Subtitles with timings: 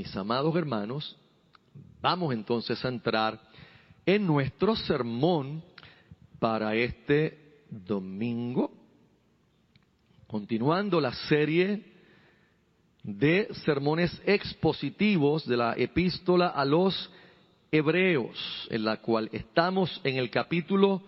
[0.00, 1.14] mis amados hermanos,
[2.00, 3.38] vamos entonces a entrar
[4.06, 5.62] en nuestro sermón
[6.38, 8.72] para este domingo,
[10.26, 11.84] continuando la serie
[13.02, 17.10] de sermones expositivos de la epístola a los
[17.70, 21.02] hebreos, en la cual estamos en el capítulo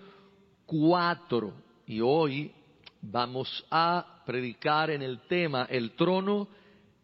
[0.66, 1.50] 4
[1.86, 2.52] y hoy
[3.00, 6.46] vamos a predicar en el tema el trono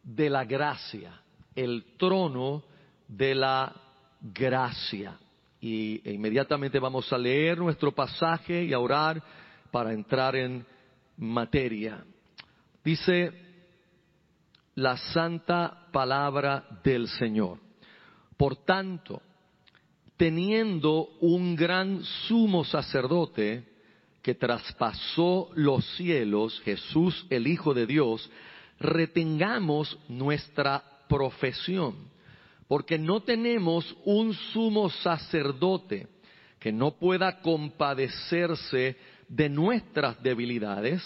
[0.02, 1.22] de la gracia,
[1.58, 2.62] el trono
[3.08, 3.74] de la
[4.20, 5.18] gracia.
[5.60, 9.20] Y e inmediatamente vamos a leer nuestro pasaje y a orar
[9.72, 10.64] para entrar en
[11.16, 12.04] materia.
[12.84, 13.32] Dice
[14.76, 17.58] la santa palabra del Señor.
[18.36, 19.20] Por tanto,
[20.16, 23.64] teniendo un gran sumo sacerdote
[24.22, 28.30] que traspasó los cielos, Jesús el Hijo de Dios,
[28.78, 32.08] retengamos nuestra profesión
[32.68, 36.06] porque no tenemos un sumo sacerdote
[36.60, 41.02] que no pueda compadecerse de nuestras debilidades,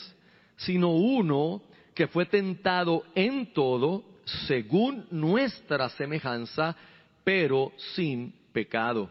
[0.57, 1.63] sino uno
[1.95, 4.03] que fue tentado en todo
[4.47, 6.75] según nuestra semejanza,
[7.23, 9.09] pero sin pecado.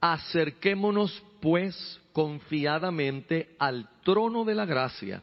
[0.00, 5.22] Acerquémonos pues confiadamente al trono de la gracia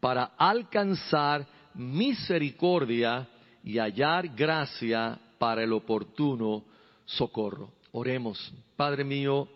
[0.00, 3.28] para alcanzar misericordia
[3.68, 6.64] y hallar gracia para el oportuno
[7.04, 7.70] socorro.
[7.92, 8.50] Oremos.
[8.76, 9.46] Padre mío,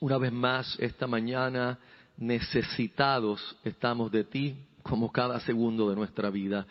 [0.00, 1.78] una vez más esta mañana
[2.16, 6.66] necesitados estamos de ti como cada segundo de nuestra vida.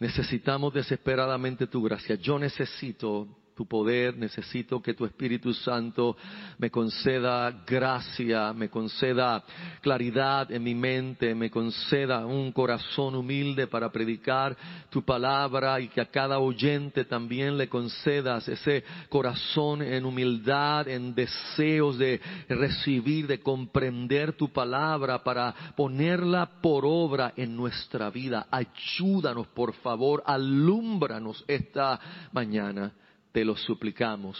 [0.00, 2.16] Necesitamos desesperadamente tu gracia.
[2.16, 3.28] Yo necesito
[3.58, 6.16] tu poder, necesito que tu Espíritu Santo
[6.58, 9.42] me conceda gracia, me conceda
[9.80, 14.56] claridad en mi mente, me conceda un corazón humilde para predicar
[14.90, 21.12] tu palabra y que a cada oyente también le concedas ese corazón en humildad, en
[21.12, 28.46] deseos de recibir, de comprender tu palabra para ponerla por obra en nuestra vida.
[28.52, 31.98] Ayúdanos, por favor, alúmbranos esta
[32.30, 32.92] mañana
[33.38, 34.36] te lo suplicamos.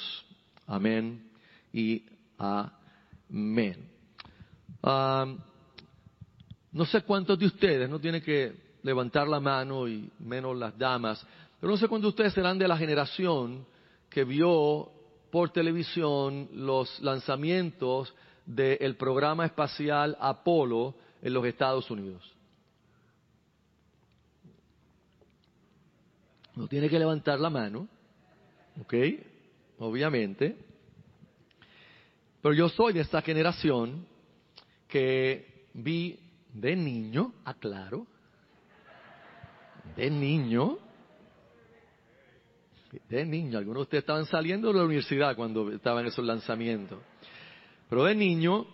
[0.66, 1.30] Amén
[1.72, 2.04] y
[2.36, 3.88] amén.
[6.72, 11.24] no sé cuántos de ustedes, no tiene que levantar la mano y menos las damas,
[11.60, 13.64] pero no sé cuántos de ustedes serán de la generación
[14.10, 14.90] que vio
[15.30, 18.12] por televisión los lanzamientos
[18.46, 22.28] del programa espacial Apolo en los Estados Unidos.
[26.56, 27.86] No tiene que levantar la mano.
[28.80, 28.94] ¿Ok?
[29.78, 30.56] Obviamente.
[32.40, 34.06] Pero yo soy de esta generación
[34.86, 36.18] que vi
[36.52, 38.06] de niño, aclaro,
[39.96, 40.78] de niño,
[43.08, 46.98] de niño, algunos de ustedes estaban saliendo de la universidad cuando estaban esos lanzamientos,
[47.88, 48.66] pero de niño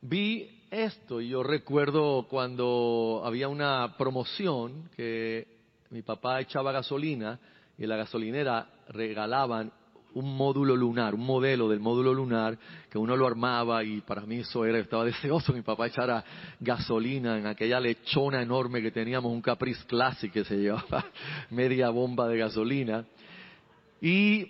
[0.00, 5.46] vi esto y yo recuerdo cuando había una promoción que
[5.90, 7.38] mi papá echaba gasolina
[7.76, 9.72] y la gasolinera regalaban
[10.16, 12.58] un módulo lunar, un modelo del módulo lunar
[12.90, 16.24] que uno lo armaba y para mí eso era, estaba deseoso mi papá echara
[16.58, 21.04] gasolina en aquella lechona enorme que teníamos, un Caprice Classic que se llevaba
[21.50, 23.04] media bomba de gasolina.
[24.00, 24.46] Y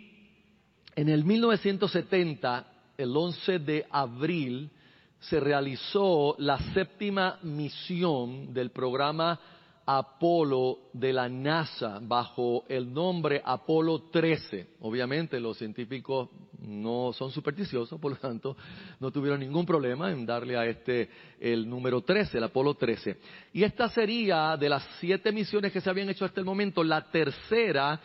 [0.95, 2.67] en el 1970,
[2.97, 4.71] el 11 de abril,
[5.19, 9.41] se realizó la séptima misión del programa
[9.89, 14.71] Apolo de la NASA bajo el nombre Apolo 13.
[14.81, 16.29] Obviamente los científicos
[16.61, 18.57] no son supersticiosos, por lo tanto
[18.99, 21.09] no tuvieron ningún problema en darle a este
[21.39, 23.17] el número 13, el Apolo 13.
[23.53, 27.09] Y esta sería de las siete misiones que se habían hecho hasta el momento, la
[27.09, 28.01] tercera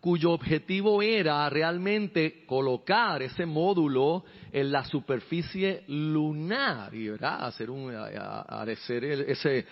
[0.00, 9.04] cuyo objetivo era realmente colocar ese módulo en la superficie lunar y hacer un hacer
[9.04, 9.66] ese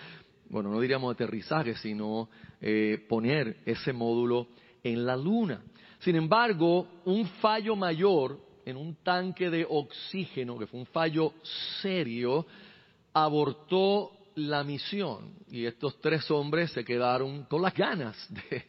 [0.48, 2.28] bueno, no diríamos aterrizaje, sino
[2.60, 4.48] eh, poner ese módulo
[4.82, 5.62] en la Luna.
[6.00, 11.34] Sin embargo, un fallo mayor en un tanque de oxígeno, que fue un fallo
[11.80, 12.46] serio,
[13.12, 18.64] abortó la misión y estos tres hombres se quedaron con las ganas de,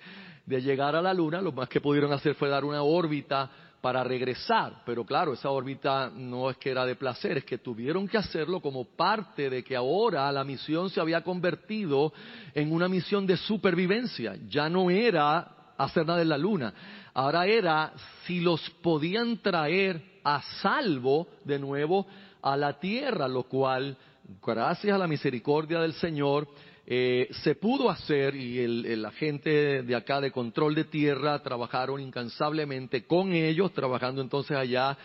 [0.46, 1.42] de llegar a la Luna.
[1.42, 3.52] Lo más que pudieron hacer fue dar una órbita
[3.86, 4.82] para regresar.
[4.84, 8.60] Pero claro, esa órbita no es que era de placer, es que tuvieron que hacerlo
[8.60, 12.12] como parte de que ahora la misión se había convertido
[12.56, 14.38] en una misión de supervivencia.
[14.50, 16.74] Ya no era hacer nada en la luna.
[17.14, 17.94] Ahora era
[18.26, 22.08] si los podían traer a salvo de nuevo
[22.42, 23.96] a la tierra, lo cual,
[24.44, 26.48] gracias a la misericordia del Señor,
[26.88, 32.00] eh, se pudo hacer y el, la gente de acá de control de tierra trabajaron
[32.00, 34.98] incansablemente con ellos, trabajando entonces allá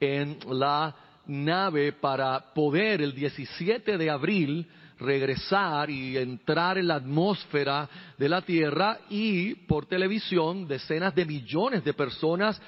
[0.00, 0.96] en la
[1.26, 4.66] nave para poder el 17 de abril
[4.98, 11.84] regresar y entrar en la atmósfera de la Tierra y por televisión decenas de millones
[11.84, 12.60] de personas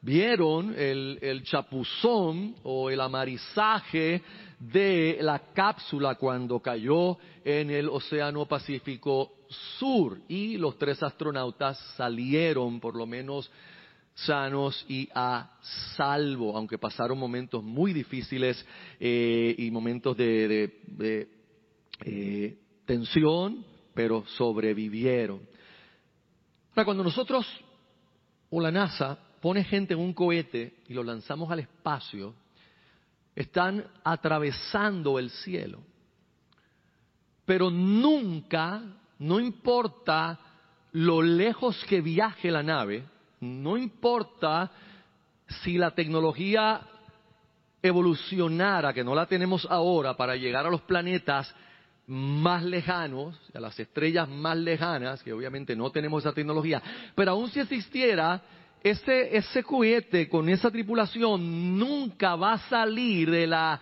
[0.00, 4.22] vieron el, el chapuzón o el amarizaje
[4.70, 9.32] de la cápsula cuando cayó en el Océano Pacífico
[9.78, 13.50] Sur y los tres astronautas salieron por lo menos
[14.14, 15.58] sanos y a
[15.96, 18.64] salvo, aunque pasaron momentos muy difíciles
[19.00, 20.70] eh, y momentos de,
[22.04, 23.64] eh, tensión,
[23.94, 25.40] pero sobrevivieron.
[26.70, 27.46] Ahora, cuando nosotros
[28.48, 32.34] o la NASA pone gente en un cohete y lo lanzamos al espacio,
[33.34, 35.80] están atravesando el cielo.
[37.44, 38.82] Pero nunca,
[39.18, 40.38] no importa
[40.92, 43.04] lo lejos que viaje la nave,
[43.40, 44.70] no importa
[45.62, 46.82] si la tecnología
[47.82, 51.52] evolucionara, que no la tenemos ahora, para llegar a los planetas
[52.06, 56.82] más lejanos, a las estrellas más lejanas, que obviamente no tenemos esa tecnología,
[57.14, 58.42] pero aún si existiera,
[58.82, 63.80] ese, ese cohete con esa tripulación nunca va a salir de la,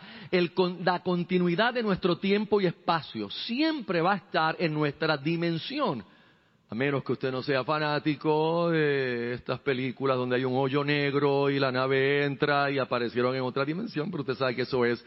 [0.84, 6.04] la continuidad de nuestro tiempo y espacio, siempre va a estar en nuestra dimensión.
[6.68, 11.50] A menos que usted no sea fanático de estas películas donde hay un hoyo negro
[11.50, 15.04] y la nave entra y aparecieron en otra dimensión, pero usted sabe que eso es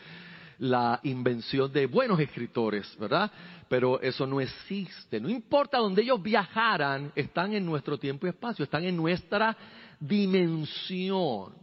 [0.60, 3.32] la invención de buenos escritores, ¿verdad?
[3.70, 5.20] Pero eso no existe.
[5.20, 9.56] No importa dónde ellos viajaran, están en nuestro tiempo y espacio, están en nuestra
[10.00, 11.54] dimensión.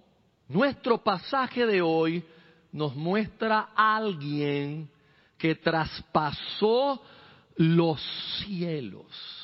[0.48, 2.25] Nuestro pasaje de hoy
[2.72, 4.88] nos muestra a alguien
[5.38, 7.02] que traspasó
[7.56, 8.00] los
[8.44, 9.40] cielos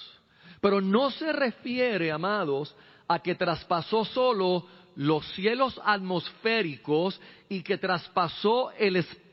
[0.67, 2.75] pero no se refiere, amados,
[3.07, 4.67] a que traspasó solo
[4.97, 9.26] los cielos atmosféricos y que traspasó el espacio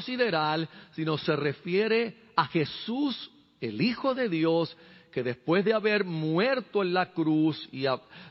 [0.00, 3.30] sideral, sino se refiere a Jesús,
[3.60, 4.76] el Hijo de Dios,
[5.14, 7.84] que después de haber muerto en la cruz y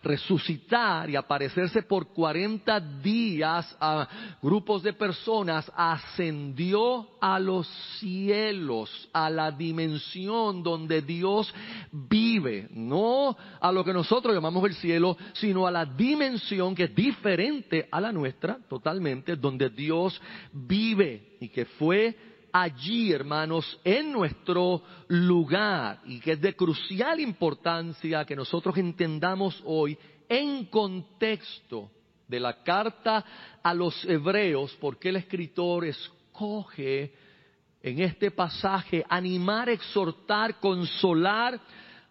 [0.03, 4.06] resucitar y aparecerse por 40 días a
[4.41, 7.69] grupos de personas, ascendió a los
[8.00, 11.53] cielos, a la dimensión donde Dios
[11.89, 16.95] vive, no a lo que nosotros llamamos el cielo, sino a la dimensión que es
[16.95, 20.21] diferente a la nuestra, totalmente, donde Dios
[20.51, 28.24] vive y que fue allí, hermanos, en nuestro lugar y que es de crucial importancia
[28.24, 29.98] que nosotros entendamos hoy
[30.30, 31.90] en contexto
[32.28, 33.26] de la carta
[33.62, 37.14] a los hebreos, porque el escritor escoge
[37.82, 41.60] en este pasaje animar, exhortar, consolar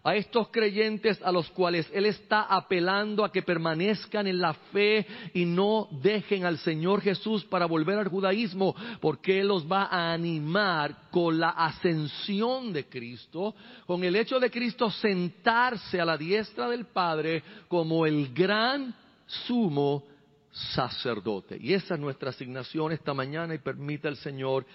[0.03, 5.07] a estos creyentes a los cuales Él está apelando a que permanezcan en la fe
[5.33, 10.11] y no dejen al Señor Jesús para volver al judaísmo, porque Él los va a
[10.11, 13.55] animar con la ascensión de Cristo,
[13.85, 18.93] con el hecho de Cristo sentarse a la diestra del Padre como el gran
[19.25, 20.03] sumo
[20.51, 21.57] sacerdote.
[21.59, 24.65] Y esa es nuestra asignación esta mañana y permita al Señor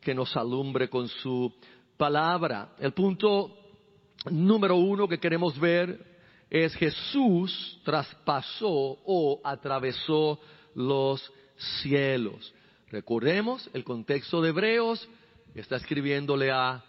[0.00, 1.52] que nos alumbre con su
[1.98, 2.70] palabra.
[2.78, 3.59] El punto
[4.28, 6.04] número uno que queremos ver
[6.50, 10.40] es Jesús traspasó o atravesó
[10.74, 11.32] los
[11.80, 12.52] cielos.
[12.90, 15.08] Recordemos el contexto de Hebreos,
[15.54, 16.84] está escribiéndole a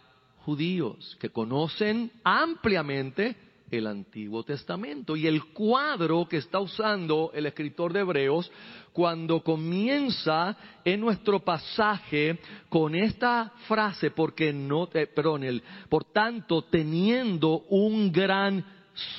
[0.45, 3.35] judíos que conocen ampliamente
[3.71, 5.15] el Antiguo Testamento.
[5.15, 8.51] Y el cuadro que está usando el escritor de Hebreos
[8.93, 16.63] cuando comienza en nuestro pasaje con esta frase, porque no, eh, perdón, el, por tanto,
[16.63, 18.63] teniendo un gran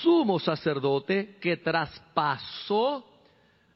[0.02, 3.04] sumo sacerdote que traspasó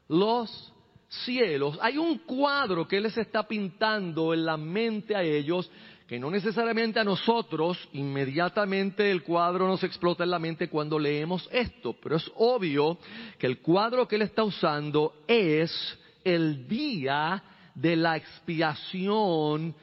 [0.07, 0.73] los
[1.09, 1.77] cielos.
[1.81, 5.69] Hay un cuadro que les está pintando en la mente a ellos
[6.07, 11.49] que no necesariamente a nosotros inmediatamente el cuadro nos explota en la mente cuando leemos
[11.51, 12.97] esto, pero es obvio
[13.37, 17.43] que el cuadro que él está usando es el día
[17.75, 19.75] de la expiación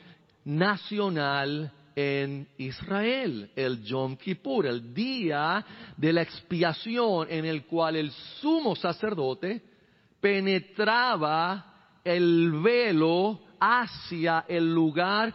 [0.46, 5.64] nacional en Israel, el Yom Kippur, el día
[5.96, 9.62] de la expiación en el cual el sumo sacerdote
[10.20, 15.34] penetraba el velo hacia el lugar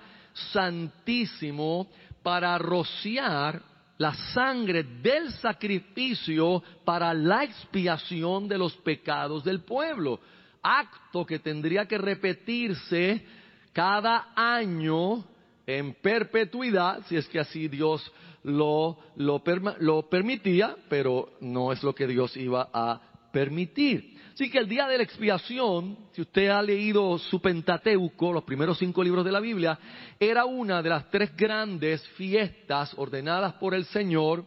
[0.52, 1.88] santísimo
[2.24, 3.62] para rociar
[3.98, 10.20] la sangre del sacrificio para la expiación de los pecados del pueblo.
[10.62, 13.26] Acto que tendría que repetirse
[13.74, 15.26] cada año
[15.68, 18.12] en perpetuidad, si es que así Dios
[18.44, 19.44] lo, lo,
[19.80, 24.19] lo permitía, pero no es lo que Dios iba a permitir.
[24.40, 28.78] Así que el día de la expiación, si usted ha leído su Pentateuco, los primeros
[28.78, 29.78] cinco libros de la Biblia,
[30.18, 34.46] era una de las tres grandes fiestas ordenadas por el Señor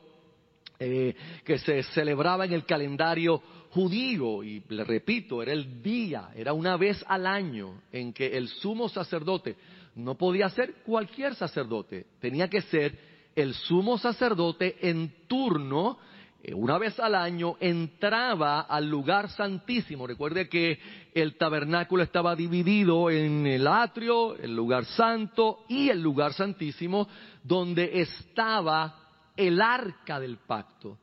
[0.79, 4.43] eh, que se celebraba en el calendario judío.
[4.43, 8.89] Y le repito, era el día, era una vez al año en que el sumo
[8.89, 9.57] sacerdote
[9.97, 12.99] no podía ser cualquier sacerdote, tenía que ser
[13.37, 15.99] el sumo sacerdote en turno
[16.55, 20.07] una vez al año entraba al lugar santísimo.
[20.07, 20.79] Recuerde que
[21.15, 27.07] el tabernáculo estaba dividido en el atrio, el lugar santo y el lugar santísimo,
[27.45, 28.97] donde estaba
[29.37, 30.99] el arca del pacto.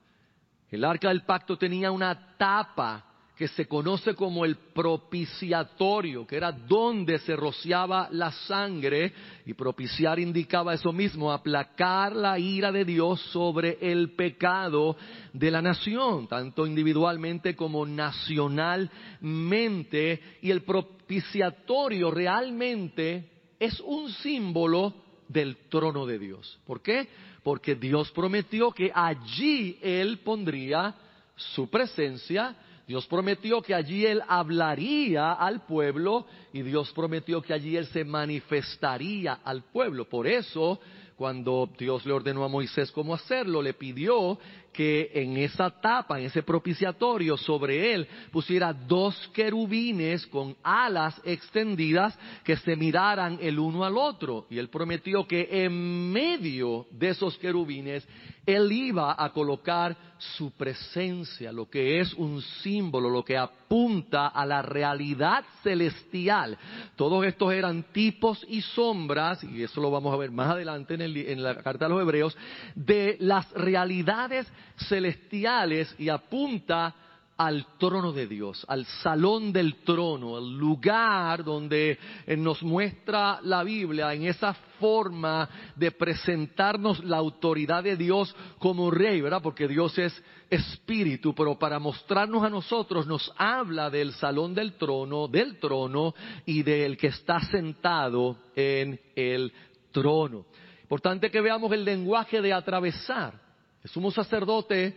[0.69, 3.08] El arca del pacto tenía una tapa
[3.39, 9.13] que se conoce como el propiciatorio, que era donde se rociaba la sangre,
[9.45, 14.97] y propiciar indicaba eso mismo, aplacar la ira de Dios sobre el pecado
[15.31, 24.93] de la nación, tanto individualmente como nacionalmente, y el propiciatorio realmente es un símbolo
[25.29, 26.59] del trono de Dios.
[26.65, 27.07] ¿Por qué?
[27.41, 30.93] Porque Dios prometió que allí Él pondría
[31.37, 32.53] su presencia,
[32.89, 38.03] Dios prometió que allí Él hablaría al pueblo y Dios prometió que allí Él se
[38.03, 40.09] manifestaría al pueblo.
[40.09, 40.79] Por eso,
[41.15, 44.39] cuando Dios le ordenó a Moisés cómo hacerlo, le pidió
[44.71, 52.17] que en esa tapa, en ese propiciatorio, sobre él pusiera dos querubines con alas extendidas
[52.43, 54.45] que se miraran el uno al otro.
[54.49, 58.07] Y él prometió que en medio de esos querubines
[58.45, 64.45] él iba a colocar su presencia, lo que es un símbolo, lo que apunta a
[64.45, 66.57] la realidad celestial.
[66.95, 71.01] Todos estos eran tipos y sombras, y eso lo vamos a ver más adelante en,
[71.01, 72.37] en la carta de los Hebreos,
[72.75, 74.47] de las realidades
[74.87, 76.95] celestiales y apunta
[77.39, 81.97] al trono de Dios, al salón del trono, el lugar donde
[82.27, 88.91] eh, nos muestra la Biblia en esa forma de presentarnos la autoridad de Dios como
[88.91, 89.41] rey, ¿verdad?
[89.41, 95.29] Porque Dios es espíritu, pero para mostrarnos a nosotros nos habla del salón del trono,
[95.29, 96.13] del trono
[96.45, 99.53] y del que está sentado en el
[99.93, 100.45] trono.
[100.81, 103.48] Importante que veamos el lenguaje de atravesar.
[103.83, 104.95] El sumo sacerdote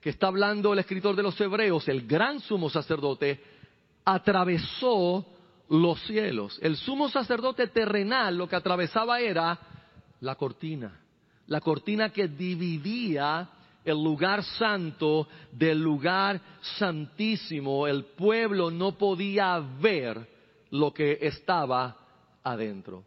[0.00, 3.42] que está hablando el escritor de los Hebreos, el gran sumo sacerdote,
[4.04, 5.26] atravesó
[5.68, 6.58] los cielos.
[6.62, 9.58] El sumo sacerdote terrenal lo que atravesaba era
[10.20, 11.00] la cortina,
[11.46, 13.48] la cortina que dividía
[13.84, 16.40] el lugar santo del lugar
[16.78, 17.86] santísimo.
[17.86, 20.28] El pueblo no podía ver
[20.70, 21.96] lo que estaba
[22.42, 23.04] adentro.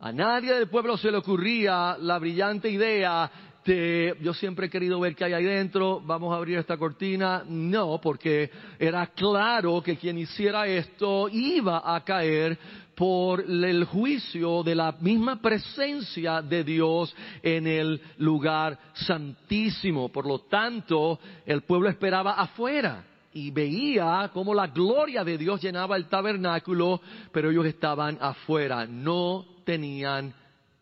[0.00, 3.30] A nadie del pueblo se le ocurría la brillante idea
[3.66, 7.44] yo siempre he querido ver qué hay ahí dentro, vamos a abrir esta cortina.
[7.46, 12.58] No, porque era claro que quien hiciera esto iba a caer
[12.94, 20.10] por el juicio de la misma presencia de Dios en el lugar santísimo.
[20.10, 25.96] Por lo tanto, el pueblo esperaba afuera y veía cómo la gloria de Dios llenaba
[25.96, 27.00] el tabernáculo,
[27.32, 30.32] pero ellos estaban afuera, no tenían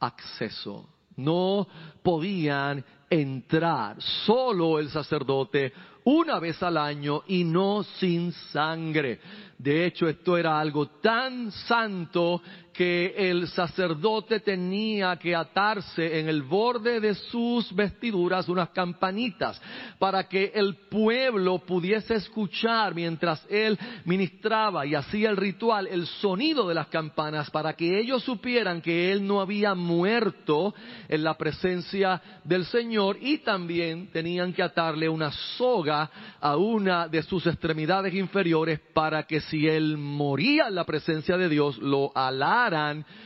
[0.01, 1.67] acceso no
[2.03, 5.73] podían entrar, solo el sacerdote
[6.05, 9.21] una vez al año y no sin sangre.
[9.59, 12.43] De hecho, esto era algo tan santo
[12.73, 19.61] que el sacerdote tenía que atarse en el borde de sus vestiduras unas campanitas
[19.99, 26.67] para que el pueblo pudiese escuchar mientras él ministraba y hacía el ritual el sonido
[26.67, 30.75] de las campanas para que ellos supieran que él no había muerto
[31.09, 33.19] en la presencia del Señor.
[33.21, 36.11] Y también tenían que atarle una soga
[36.41, 41.49] a una de sus extremidades inferiores para que si él moría en la presencia de
[41.49, 42.62] Dios lo alara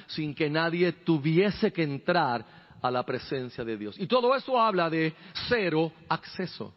[0.07, 2.45] sin que nadie tuviese que entrar
[2.81, 3.99] a la presencia de Dios.
[3.99, 5.15] Y todo eso habla de
[5.49, 6.73] cero acceso.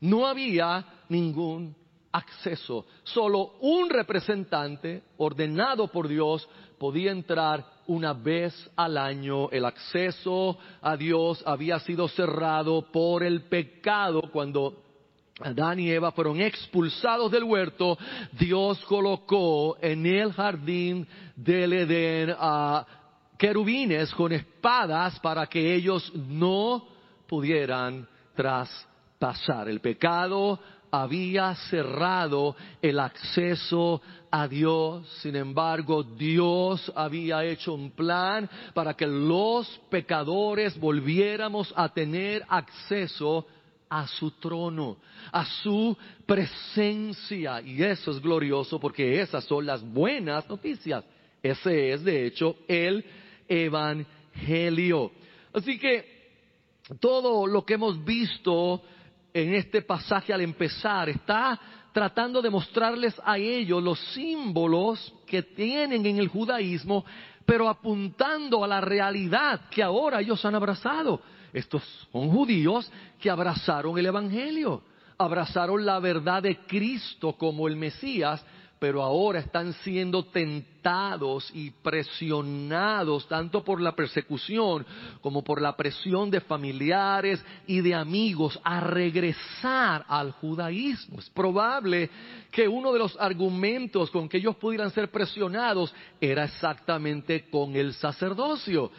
[0.00, 1.74] No había ningún
[2.12, 2.86] acceso.
[3.04, 6.48] Solo un representante ordenado por Dios
[6.78, 9.50] podía entrar una vez al año.
[9.50, 14.85] El acceso a Dios había sido cerrado por el pecado cuando
[15.40, 17.98] Adán y Eva fueron expulsados del huerto,
[18.32, 22.86] Dios colocó en el jardín del Edén a
[23.36, 26.86] querubines con espadas para que ellos no
[27.26, 29.68] pudieran traspasar.
[29.68, 30.58] El pecado
[30.90, 34.00] había cerrado el acceso
[34.30, 35.06] a Dios.
[35.20, 43.46] Sin embargo, Dios había hecho un plan para que los pecadores volviéramos a tener acceso
[43.88, 44.98] a su trono,
[45.32, 47.60] a su presencia.
[47.60, 51.04] Y eso es glorioso porque esas son las buenas noticias.
[51.42, 53.04] Ese es, de hecho, el
[53.48, 55.12] Evangelio.
[55.52, 56.16] Así que
[57.00, 58.82] todo lo que hemos visto
[59.32, 61.60] en este pasaje al empezar está
[61.92, 67.04] tratando de mostrarles a ellos los símbolos que tienen en el judaísmo,
[67.44, 71.22] pero apuntando a la realidad que ahora ellos han abrazado.
[71.56, 71.82] Estos
[72.12, 74.82] son judíos que abrazaron el Evangelio,
[75.16, 78.44] abrazaron la verdad de Cristo como el Mesías,
[78.78, 84.84] pero ahora están siendo tentados y presionados tanto por la persecución
[85.22, 91.20] como por la presión de familiares y de amigos a regresar al judaísmo.
[91.20, 92.10] Es probable
[92.50, 97.94] que uno de los argumentos con que ellos pudieran ser presionados era exactamente con el
[97.94, 98.92] sacerdocio.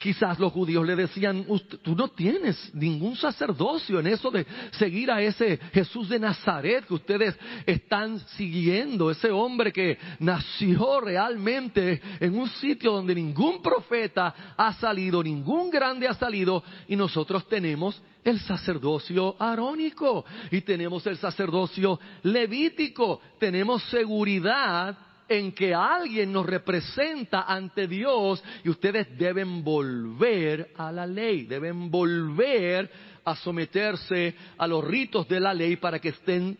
[0.00, 1.44] Quizás los judíos le decían,
[1.82, 6.94] tú no tienes ningún sacerdocio en eso de seguir a ese Jesús de Nazaret que
[6.94, 14.72] ustedes están siguiendo, ese hombre que nació realmente en un sitio donde ningún profeta ha
[14.72, 22.00] salido, ningún grande ha salido, y nosotros tenemos el sacerdocio arónico y tenemos el sacerdocio
[22.22, 24.96] levítico, tenemos seguridad
[25.30, 31.88] en que alguien nos representa ante Dios y ustedes deben volver a la ley, deben
[31.88, 32.90] volver
[33.24, 36.58] a someterse a los ritos de la ley para que estén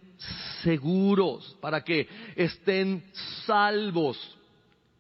[0.63, 3.03] seguros, para que estén
[3.45, 4.39] salvos.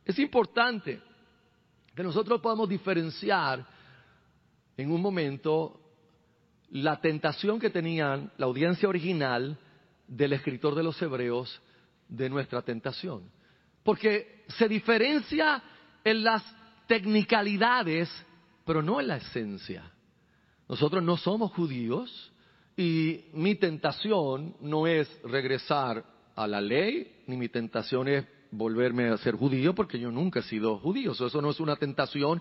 [0.04, 1.00] Es importante
[1.94, 3.64] que nosotros podamos diferenciar
[4.76, 5.80] en un momento
[6.70, 9.56] la tentación que tenían la audiencia original
[10.08, 11.62] del escritor de los Hebreos
[12.08, 13.30] de nuestra tentación
[13.82, 15.62] porque se diferencia
[16.04, 16.44] en las
[16.86, 18.10] tecnicalidades,
[18.64, 19.90] pero no en la esencia.
[20.68, 22.32] Nosotros no somos judíos
[22.76, 29.16] y mi tentación no es regresar a la ley, ni mi tentación es volverme a
[29.18, 31.12] ser judío, porque yo nunca he sido judío.
[31.12, 32.40] Eso no es una tentación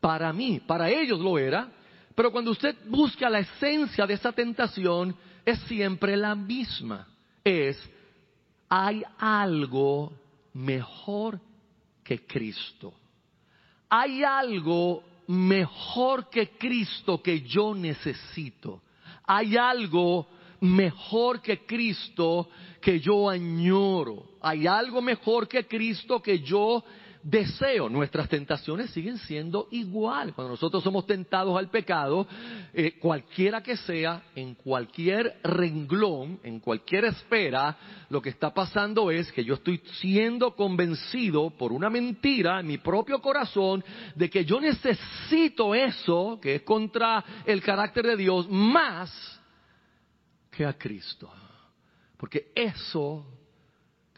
[0.00, 1.72] para mí, para ellos lo era.
[2.14, 7.08] Pero cuando usted busca la esencia de esa tentación, es siempre la misma.
[7.42, 7.78] Es,
[8.68, 10.12] hay algo
[10.52, 11.40] mejor
[12.02, 12.92] que Cristo.
[13.88, 18.82] Hay algo mejor que Cristo que yo necesito.
[19.24, 20.26] Hay algo
[20.60, 22.48] mejor que Cristo
[22.80, 24.24] que yo añoro.
[24.40, 26.84] Hay algo mejor que Cristo que yo
[27.22, 27.88] deseo.
[27.88, 30.34] Nuestras tentaciones siguen siendo igual.
[30.34, 32.26] Cuando nosotros somos tentados al pecado,
[32.72, 37.76] eh, cualquiera que sea, en cualquier renglón, en cualquier esfera,
[38.08, 42.78] lo que está pasando es que yo estoy siendo convencido por una mentira en mi
[42.78, 49.40] propio corazón de que yo necesito eso, que es contra el carácter de Dios, más
[50.50, 51.30] que a Cristo.
[52.16, 53.26] Porque eso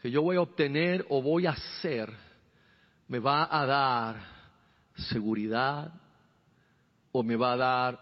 [0.01, 2.24] que yo voy a obtener o voy a hacer
[3.07, 4.15] me va a dar
[4.95, 5.93] seguridad
[7.11, 7.99] o me va a dar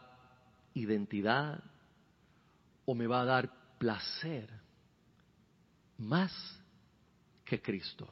[0.74, 1.64] identidad
[2.86, 4.50] o me va a dar placer
[5.98, 6.34] más
[7.46, 8.08] que Cristo.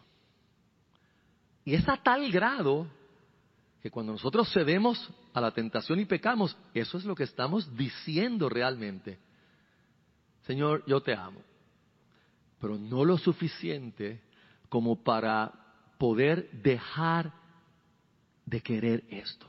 [1.63, 2.87] Y es a tal grado
[3.81, 8.49] que cuando nosotros cedemos a la tentación y pecamos, eso es lo que estamos diciendo
[8.49, 9.17] realmente.
[10.43, 11.41] Señor, yo te amo,
[12.59, 14.21] pero no lo suficiente
[14.69, 15.60] como para
[16.01, 17.31] poder dejar
[18.43, 19.45] de querer esto,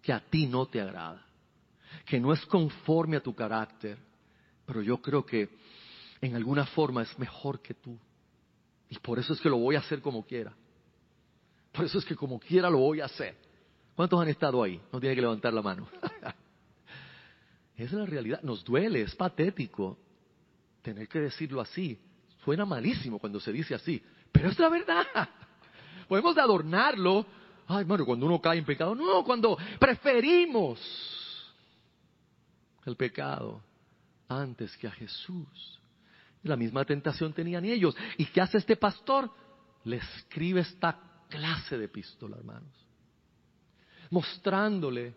[0.00, 1.26] que a ti no te agrada,
[2.06, 3.98] que no es conforme a tu carácter,
[4.64, 5.48] pero yo creo que
[6.20, 7.98] en alguna forma es mejor que tú.
[8.90, 10.54] Y por eso es que lo voy a hacer como quiera.
[11.72, 13.36] Por eso es que como quiera lo voy a hacer.
[13.96, 14.80] ¿Cuántos han estado ahí?
[14.92, 15.88] No tiene que levantar la mano.
[17.74, 18.40] Esa es la realidad.
[18.42, 19.98] Nos duele, es patético
[20.80, 21.98] tener que decirlo así.
[22.44, 24.00] Suena malísimo cuando se dice así.
[24.32, 25.28] Pero es la verdad.
[26.08, 27.26] Podemos adornarlo.
[27.66, 28.94] Ay, hermano, cuando uno cae en pecado.
[28.94, 30.80] No, cuando preferimos
[32.84, 33.62] el pecado
[34.28, 35.80] antes que a Jesús.
[36.42, 37.96] La misma tentación tenían ellos.
[38.16, 39.30] ¿Y qué hace este pastor?
[39.84, 42.72] Le escribe esta clase de epístola, hermanos.
[44.10, 45.14] Mostrándole.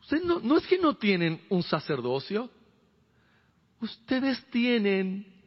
[0.00, 2.50] Ustedes no, no es que no tienen un sacerdocio.
[3.80, 5.39] Ustedes tienen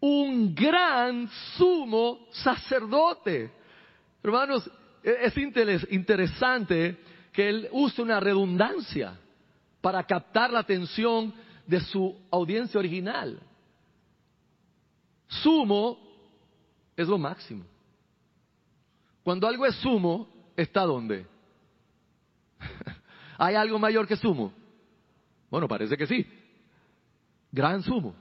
[0.00, 3.52] un gran sumo sacerdote.
[4.22, 4.70] Hermanos,
[5.02, 5.36] e-, es
[5.90, 6.98] interesante
[7.32, 9.18] que él use una redundancia
[9.80, 11.32] para captar la atención
[11.66, 13.40] de su audiencia original.
[15.28, 15.98] Sumo
[16.96, 17.64] es lo máximo.
[19.22, 21.26] Cuando algo es sumo, ¿está dónde?
[23.38, 24.52] ¿Hay algo mayor que sumo?
[25.50, 26.26] Bueno, parece que sí.
[27.52, 28.14] Gran sumo.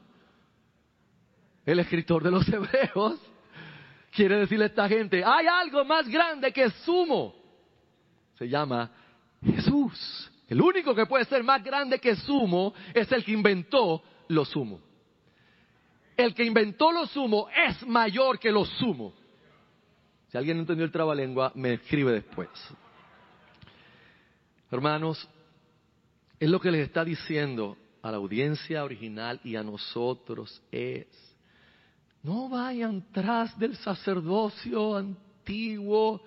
[1.70, 3.20] El escritor de los Hebreos
[4.12, 7.36] quiere decirle a esta gente, hay algo más grande que sumo.
[8.40, 8.90] Se llama
[9.46, 10.32] Jesús.
[10.48, 14.82] El único que puede ser más grande que sumo es el que inventó lo sumo.
[16.18, 19.14] El que inventó lo sumo es mayor que lo sumo.
[20.30, 22.50] Si alguien no entendió el trabalengua, me escribe después.
[24.72, 25.30] Hermanos,
[26.40, 31.29] es lo que les está diciendo a la audiencia original y a nosotros es,
[32.30, 36.22] no vayan tras del sacerdocio antiguo,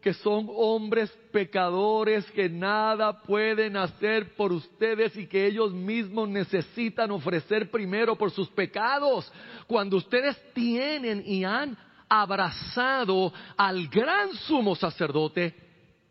[0.00, 7.10] que son hombres pecadores que nada pueden hacer por ustedes y que ellos mismos necesitan
[7.10, 9.30] ofrecer primero por sus pecados.
[9.66, 11.76] Cuando ustedes tienen y han
[12.08, 15.52] abrazado al gran sumo sacerdote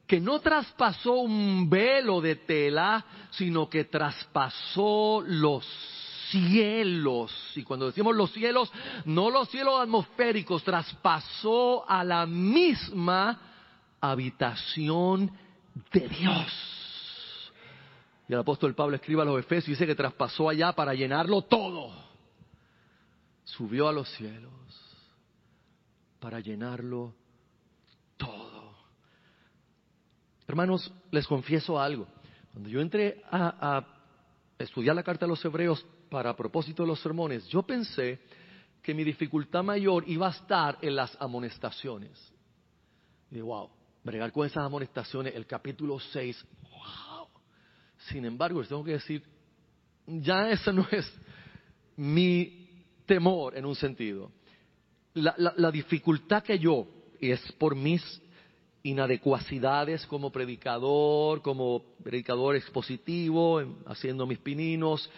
[0.05, 5.65] que no traspasó un velo de tela, sino que traspasó los
[6.31, 7.31] cielos.
[7.55, 8.71] Y cuando decimos los cielos,
[9.05, 13.39] no los cielos atmosféricos, traspasó a la misma
[14.01, 15.31] habitación
[15.91, 17.51] de Dios.
[18.27, 21.41] Y el apóstol Pablo escribe a los Efesios y dice que traspasó allá para llenarlo
[21.41, 21.91] todo.
[23.43, 24.51] Subió a los cielos
[26.19, 27.13] para llenarlo
[28.17, 28.75] todo.
[30.47, 32.07] Hermanos, les confieso algo.
[32.51, 33.87] Cuando yo entré a, a
[34.59, 38.19] estudiar la carta de los Hebreos para propósito de los sermones, yo pensé
[38.81, 42.17] que mi dificultad mayor iba a estar en las amonestaciones.
[43.31, 43.69] Y wow,
[44.03, 47.27] bregar con esas amonestaciones, el capítulo 6, wow.
[48.09, 49.23] Sin embargo, les tengo que decir,
[50.07, 51.11] ya ese no es
[51.95, 54.31] mi temor en un sentido.
[55.13, 56.87] La, la dificultad que yo,
[57.19, 58.01] y es por mis
[58.83, 65.09] inadecuacidades como predicador, como predicador expositivo, haciendo mis pininos,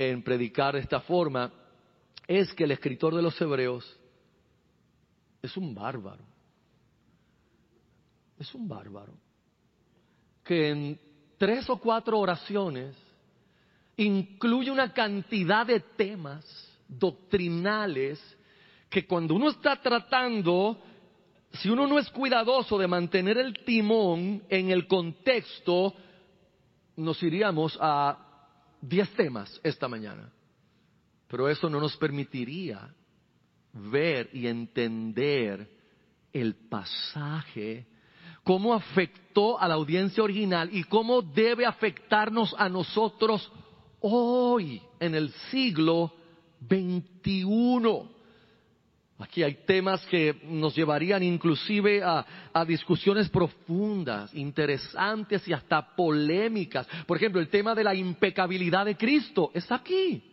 [0.00, 1.52] en predicar de esta forma,
[2.26, 3.84] es que el escritor de los hebreos
[5.42, 6.24] es un bárbaro.
[8.38, 9.12] Es un bárbaro.
[10.42, 11.00] Que en
[11.36, 12.96] tres o cuatro oraciones
[13.98, 16.46] incluye una cantidad de temas
[16.88, 18.18] doctrinales
[18.88, 20.78] que cuando uno está tratando,
[21.52, 25.92] si uno no es cuidadoso de mantener el timón en el contexto,
[26.96, 28.29] nos iríamos a
[28.80, 30.32] diez temas esta mañana.
[31.28, 32.92] Pero eso no nos permitiría
[33.72, 35.70] ver y entender
[36.32, 37.86] el pasaje
[38.42, 43.50] cómo afectó a la audiencia original y cómo debe afectarnos a nosotros
[44.00, 46.12] hoy, en el siglo
[46.68, 48.19] XXI.
[49.20, 52.24] Aquí hay temas que nos llevarían inclusive a,
[52.66, 56.88] discusiones profundas, interesantes y hasta polémicas.
[57.06, 60.24] Por ejemplo, el tema de la impecabilidad de Cristo está aquí.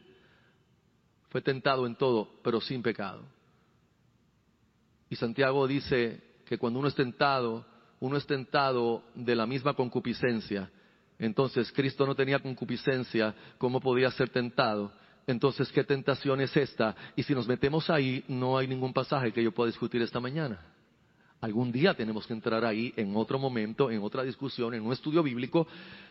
[1.30, 3.24] Fue tentado en todo, pero sin pecado.
[5.10, 7.66] Y Santiago dice que cuando uno es tentado,
[8.00, 10.72] uno es tentado de la misma concupiscencia.
[11.20, 14.94] Entonces, Cristo no tenía concupiscencia, ¿cómo podía ser tentado?
[15.28, 16.96] Entonces, ¿qué tentación es esta?
[17.18, 20.60] Y si nos metemos ahí, no hay ningún pasaje que yo pueda discutir esta mañana.
[21.42, 25.22] Algún día tenemos que entrar ahí en otro momento, en otra discusión, en un estudio
[25.22, 25.68] bíblico,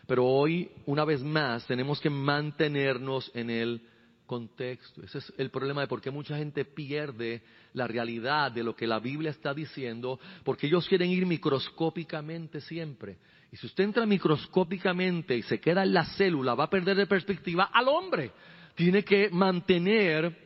[0.06, 3.80] pero hoy, una vez más, tenemos que mantenernos en el
[4.26, 5.02] contexto.
[5.02, 8.86] Ese es el problema de por qué mucha gente pierde la realidad de lo que
[8.86, 13.16] la Biblia está diciendo, porque ellos quieren ir microscópicamente siempre.
[13.50, 17.06] Y si usted entra microscópicamente y se queda en la célula, va a perder de
[17.06, 18.30] perspectiva al hombre.
[18.76, 20.36] Tiene que mantener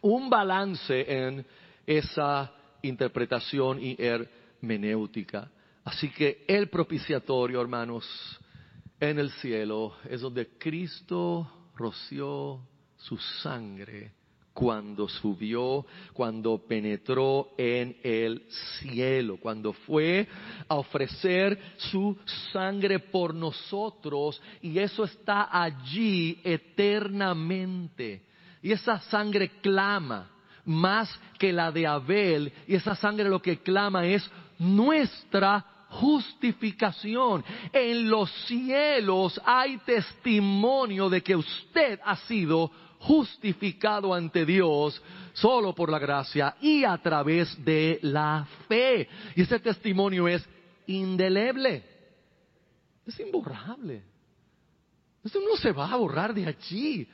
[0.00, 1.44] un balance en
[1.84, 5.50] esa interpretación y hermenéutica.
[5.84, 8.06] Así que el propiciatorio, hermanos,
[9.00, 12.60] en el cielo es donde Cristo roció
[12.96, 14.12] su sangre
[14.58, 18.42] cuando subió, cuando penetró en el
[18.80, 20.26] cielo, cuando fue
[20.66, 22.18] a ofrecer su
[22.52, 28.24] sangre por nosotros y eso está allí eternamente.
[28.60, 30.28] Y esa sangre clama
[30.64, 37.44] más que la de Abel y esa sangre lo que clama es nuestra justificación.
[37.72, 45.00] En los cielos hay testimonio de que usted ha sido justificado ante Dios
[45.32, 49.08] solo por la gracia y a través de la fe.
[49.36, 50.46] Y ese testimonio es
[50.86, 51.82] indeleble,
[53.06, 54.02] es imborrable.
[55.24, 57.08] Eso no se va a borrar de allí.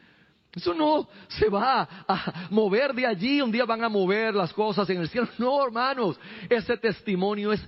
[0.55, 3.41] Eso no se va a mover de allí.
[3.41, 5.29] Un día van a mover las cosas en el cielo.
[5.39, 6.19] No, hermanos.
[6.49, 7.67] Ese testimonio es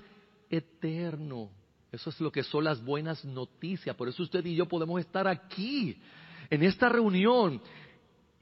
[0.48, 1.50] eterno.
[1.90, 3.96] Eso es lo que son las buenas noticias.
[3.96, 6.00] Por eso usted y yo podemos estar aquí,
[6.48, 7.60] en esta reunión,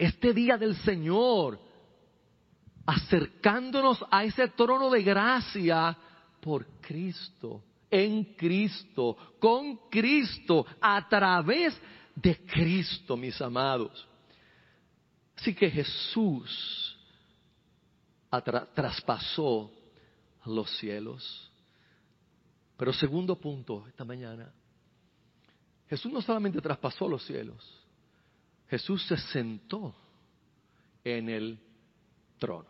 [0.05, 1.59] este día del Señor,
[2.87, 5.97] acercándonos a ese trono de gracia
[6.41, 11.81] por Cristo, en Cristo, con Cristo, a través
[12.15, 14.07] de Cristo, mis amados.
[15.37, 16.99] Así que Jesús
[18.75, 19.71] traspasó
[20.47, 21.51] los cielos.
[22.77, 24.53] Pero segundo punto esta mañana,
[25.89, 27.84] Jesús no solamente traspasó los cielos,
[28.75, 29.95] Jesús se sentó
[31.05, 31.57] en el
[32.39, 32.67] trono.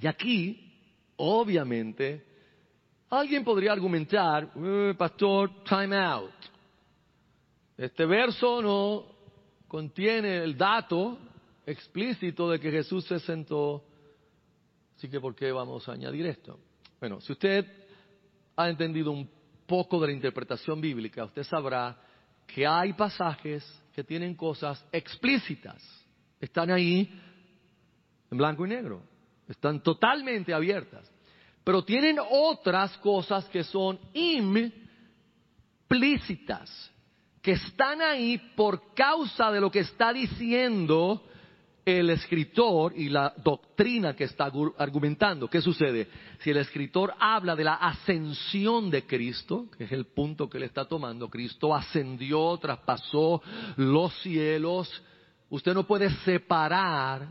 [0.00, 0.74] Y aquí,
[1.18, 2.26] obviamente,
[3.08, 6.32] alguien podría argumentar, eh, pastor, time out.
[7.76, 9.06] Este verso no
[9.68, 11.16] contiene el dato
[11.64, 13.84] explícito de que Jesús se sentó.
[14.96, 16.58] Así que, ¿por qué vamos a añadir esto?
[16.98, 17.64] Bueno, si usted
[18.56, 19.30] ha entendido un
[19.64, 21.96] poco de la interpretación bíblica, usted sabrá
[22.48, 25.82] que hay pasajes que tienen cosas explícitas.
[26.40, 27.08] Están ahí
[28.30, 29.02] en blanco y negro.
[29.48, 31.10] Están totalmente abiertas.
[31.64, 33.98] Pero tienen otras cosas que son
[35.88, 36.90] implícitas,
[37.42, 41.24] que están ahí por causa de lo que está diciendo
[41.88, 45.48] el escritor y la doctrina que está argumentando.
[45.48, 46.06] ¿Qué sucede?
[46.40, 50.64] Si el escritor habla de la ascensión de Cristo, que es el punto que él
[50.64, 53.40] está tomando, Cristo ascendió, traspasó
[53.76, 55.02] los cielos,
[55.48, 57.26] usted no puede separar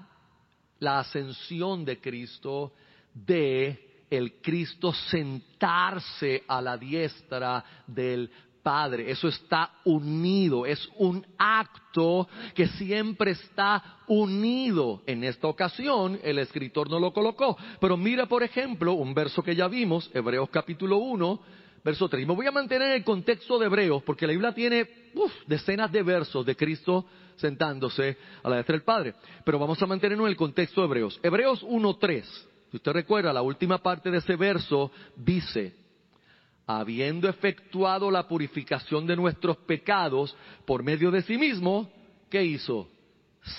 [0.80, 2.74] la ascensión de Cristo
[3.14, 8.32] de el Cristo sentarse a la diestra del
[8.68, 9.10] Padre.
[9.10, 15.04] Eso está unido, es un acto que siempre está unido.
[15.06, 19.56] En esta ocasión el escritor no lo colocó, pero mira por ejemplo un verso que
[19.56, 21.40] ya vimos, Hebreos capítulo 1,
[21.82, 22.28] verso 3.
[22.28, 24.86] Me voy a mantener en el contexto de Hebreos porque la Biblia tiene
[25.46, 27.06] decenas de versos de Cristo
[27.38, 31.22] sentándose a la diestra del Padre, pero vamos a mantenernos en el contexto de Hebreos.
[31.24, 32.22] Hebreos 1.3.
[32.70, 35.87] Si usted recuerda, la última parte de ese verso dice,
[36.68, 41.90] habiendo efectuado la purificación de nuestros pecados por medio de sí mismo,
[42.30, 42.90] ¿qué hizo?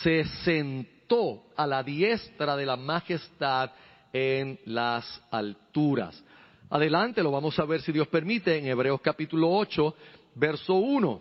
[0.02, 3.70] Se sentó a la diestra de la majestad
[4.12, 6.22] en las alturas.
[6.68, 9.94] Adelante, lo vamos a ver si Dios permite en Hebreos capítulo 8,
[10.34, 11.20] verso 1.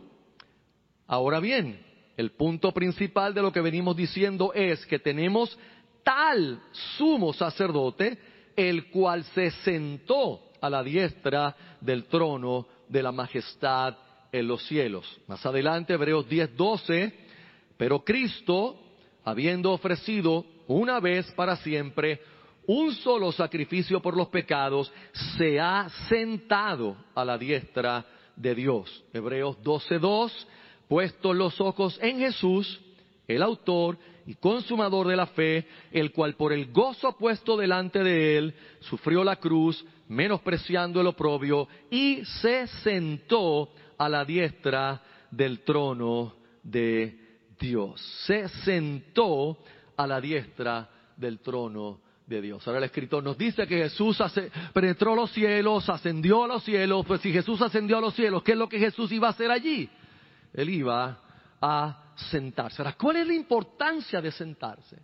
[1.07, 1.79] Ahora bien,
[2.17, 5.57] el punto principal de lo que venimos diciendo es que tenemos
[6.03, 6.61] tal
[6.97, 8.17] sumo sacerdote,
[8.57, 13.95] el cual se sentó a la diestra del trono de la majestad
[14.31, 15.05] en los cielos.
[15.27, 17.13] Más adelante, Hebreos 10, 12,
[17.77, 18.79] pero Cristo,
[19.23, 22.21] habiendo ofrecido una vez para siempre
[22.65, 24.91] un solo sacrificio por los pecados,
[25.37, 29.03] se ha sentado a la diestra de Dios.
[29.13, 30.47] Hebreos 12, 2,
[30.87, 32.81] puestos los ojos en Jesús,
[33.27, 38.37] el autor y consumador de la fe, el cual por el gozo puesto delante de
[38.37, 46.35] él sufrió la cruz, menospreciando el oprobio, y se sentó a la diestra del trono
[46.63, 48.01] de Dios.
[48.25, 49.57] Se sentó
[49.95, 52.67] a la diestra del trono de Dios.
[52.67, 54.21] Ahora el escritor nos dice que Jesús
[54.73, 57.05] penetró los cielos, ascendió a los cielos.
[57.05, 59.49] Pues si Jesús ascendió a los cielos, ¿qué es lo que Jesús iba a hacer
[59.49, 59.89] allí?
[60.53, 61.19] Él iba
[61.61, 62.81] a sentarse.
[62.81, 64.97] Ahora, ¿cuál es la importancia de sentarse?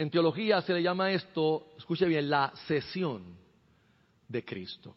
[0.00, 3.22] En teología se le llama esto, escuche bien, la sesión
[4.26, 4.96] de Cristo.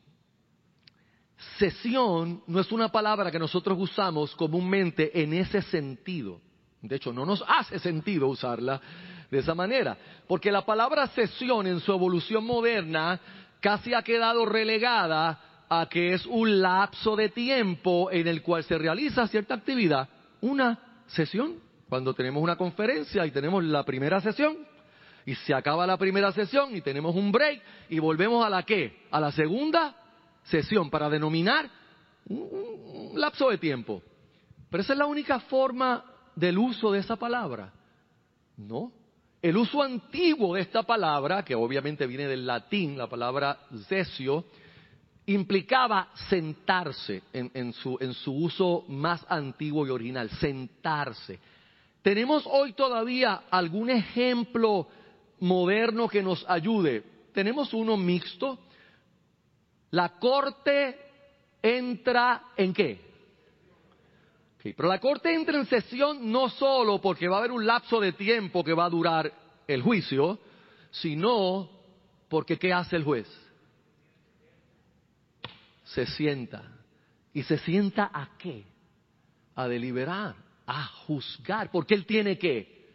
[1.59, 6.39] Sesión no es una palabra que nosotros usamos comúnmente en ese sentido.
[6.81, 8.79] De hecho, no nos hace sentido usarla
[9.29, 13.19] de esa manera, porque la palabra sesión en su evolución moderna
[13.59, 18.77] casi ha quedado relegada a que es un lapso de tiempo en el cual se
[18.77, 20.07] realiza cierta actividad
[20.39, 21.55] una sesión,
[21.89, 24.71] cuando tenemos una conferencia y tenemos la primera sesión,
[25.25, 29.05] y se acaba la primera sesión y tenemos un break y volvemos a la qué?
[29.12, 29.95] A la segunda
[30.43, 31.69] sesión para denominar
[32.27, 34.01] un, lapso de tiempo.
[34.69, 36.03] Pero esa es la única forma
[36.36, 37.71] del uso de esa palabra.
[38.57, 38.91] No.
[39.41, 44.45] El uso antiguo de esta palabra, que obviamente viene del latín, la palabra sesio,
[45.25, 51.39] implicaba sentarse en, su, en su uso más antiguo y original, sentarse.
[52.01, 54.88] ¿Tenemos hoy todavía algún ejemplo
[55.43, 57.03] moderno que nos ayude?
[57.34, 58.60] Tenemos uno mixto.
[59.91, 60.97] La corte
[61.62, 63.13] entra en qué?
[64.77, 68.13] pero la corte entra en sesión no solo porque va a haber un lapso de
[68.13, 69.29] tiempo que va a durar
[69.67, 70.39] el juicio,
[70.89, 71.69] sino
[72.29, 73.27] porque ¿qué hace el juez?
[75.84, 76.63] Se sienta.
[77.34, 78.63] ¿Y se sienta a qué?
[79.56, 82.88] A deliberar, a juzgar, porque él tiene qué?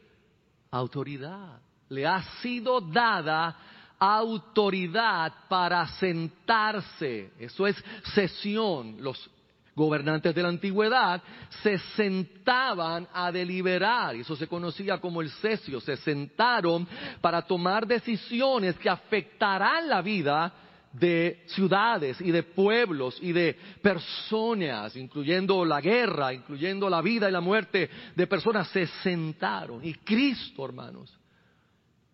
[0.71, 1.61] Autoridad.
[1.89, 3.57] Le ha sido dada
[3.99, 7.33] autoridad para sentarse.
[7.39, 7.83] Eso es
[8.15, 8.97] sesión.
[9.01, 9.31] Los
[9.75, 11.23] gobernantes de la antigüedad
[11.63, 16.87] se sentaban a deliberar, eso se conocía como el cesio, se sentaron
[17.21, 20.53] para tomar decisiones que afectarán la vida
[20.93, 27.33] de ciudades y de pueblos y de personas, incluyendo la guerra, incluyendo la vida y
[27.33, 29.85] la muerte de personas, se sentaron.
[29.85, 31.18] Y Cristo, hermanos,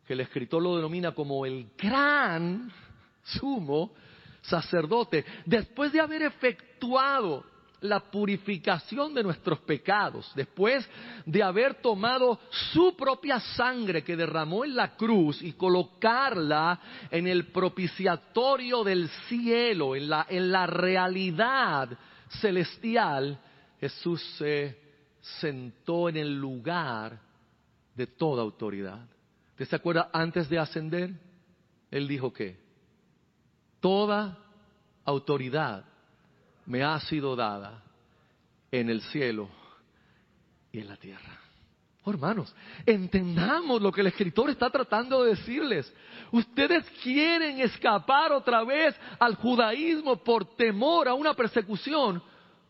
[0.06, 2.70] que el escritor lo denomina como el gran
[3.22, 3.92] sumo
[4.42, 7.44] sacerdote, después de haber efectuado
[7.80, 10.88] la purificación de nuestros pecados, después
[11.26, 12.40] de haber tomado
[12.72, 19.94] su propia sangre que derramó en la cruz y colocarla en el propiciatorio del cielo,
[19.94, 21.90] en la, en la realidad
[22.40, 23.38] celestial,
[23.78, 24.78] Jesús se
[25.20, 27.20] sentó en el lugar
[27.94, 29.13] de toda autoridad.
[29.54, 31.12] ¿Usted se acuerda antes de ascender?
[31.88, 32.58] Él dijo que
[33.78, 34.36] toda
[35.04, 35.84] autoridad
[36.66, 37.84] me ha sido dada
[38.72, 39.48] en el cielo
[40.72, 41.38] y en la tierra.
[42.02, 42.52] Oh, hermanos,
[42.84, 45.94] entendamos lo que el escritor está tratando de decirles.
[46.32, 52.20] Ustedes quieren escapar otra vez al judaísmo por temor a una persecución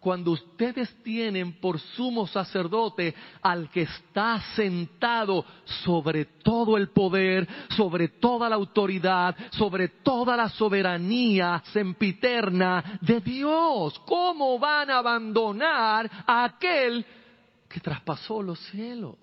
[0.04, 8.08] cuando ustedes tienen por sumo sacerdote al que está sentado sobre todo el poder, sobre
[8.08, 13.98] toda la autoridad, sobre toda la soberanía sempiterna de Dios.
[14.00, 17.02] ¿Cómo van a abandonar a aquel
[17.66, 19.16] que traspasó los cielos?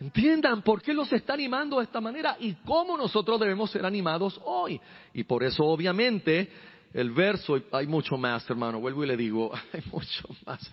[0.00, 4.40] Entiendan por qué los está animando de esta manera y cómo nosotros debemos ser animados
[4.46, 4.80] hoy.
[5.12, 6.50] Y por eso obviamente
[6.92, 10.70] el verso, hay mucho más, hermano, vuelvo y le digo, hay mucho más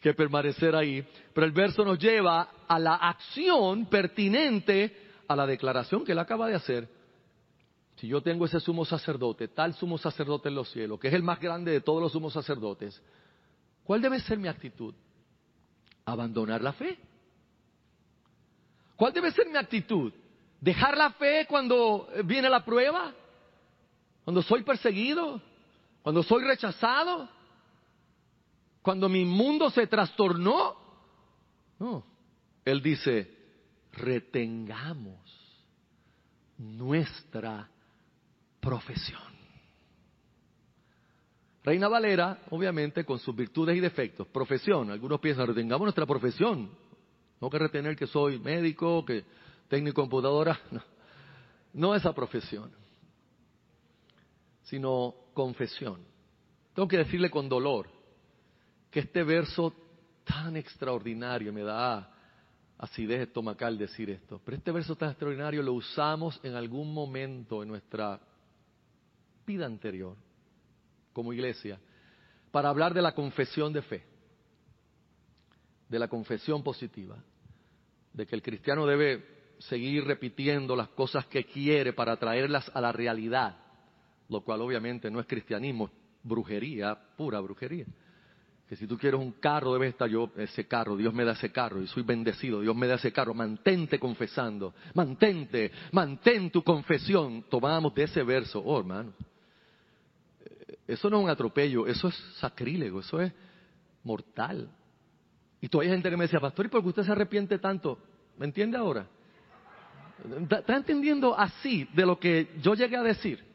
[0.00, 4.96] que permanecer ahí, pero el verso nos lleva a la acción pertinente
[5.28, 6.88] a la declaración que él acaba de hacer.
[7.96, 11.22] Si yo tengo ese sumo sacerdote, tal sumo sacerdote en los cielos, que es el
[11.22, 13.00] más grande de todos los sumos sacerdotes,
[13.84, 14.94] ¿cuál debe ser mi actitud?
[16.06, 16.98] Abandonar la fe.
[18.96, 20.12] ¿Cuál debe ser mi actitud?
[20.60, 23.12] ¿Dejar la fe cuando viene la prueba?
[24.24, 25.42] ¿Cuando soy perseguido?
[26.02, 27.28] Cuando soy rechazado,
[28.82, 30.76] cuando mi mundo se trastornó.
[31.78, 32.04] No,
[32.64, 33.36] Él dice,
[33.92, 35.20] retengamos
[36.58, 37.68] nuestra
[38.60, 39.30] profesión.
[41.62, 44.26] Reina Valera, obviamente, con sus virtudes y defectos.
[44.28, 46.70] Profesión, algunos piensan, retengamos nuestra profesión.
[47.40, 49.24] No que retener que soy médico, que
[49.68, 50.82] técnico computadora, no.
[51.72, 52.72] No esa profesión,
[54.70, 56.00] sino confesión.
[56.74, 57.90] Tengo que decirle con dolor
[58.88, 59.74] que este verso
[60.24, 62.14] tan extraordinario me da
[62.78, 67.68] acidez estomacal decir esto, pero este verso tan extraordinario lo usamos en algún momento en
[67.68, 68.20] nuestra
[69.44, 70.16] vida anterior
[71.12, 71.78] como iglesia
[72.52, 74.04] para hablar de la confesión de fe,
[75.88, 77.22] de la confesión positiva,
[78.12, 82.92] de que el cristiano debe seguir repitiendo las cosas que quiere para traerlas a la
[82.92, 83.59] realidad
[84.30, 85.90] lo cual obviamente no es cristianismo,
[86.22, 87.84] brujería, pura brujería.
[88.68, 91.50] Que si tú quieres un carro, debes estar yo, ese carro, Dios me da ese
[91.50, 97.44] carro y soy bendecido, Dios me da ese carro, mantente confesando, mantente, mantén tu confesión.
[97.50, 99.12] Tomamos de ese verso, oh hermano,
[100.44, 103.32] eh, eso no es un atropello, eso es sacrílego, eso es
[104.04, 104.70] mortal.
[105.60, 107.98] Y todavía hay gente que me decía, pastor, ¿y por qué usted se arrepiente tanto?
[108.38, 109.04] ¿Me entiende ahora?
[110.48, 113.49] ¿Está entendiendo así de lo que yo llegué a decir?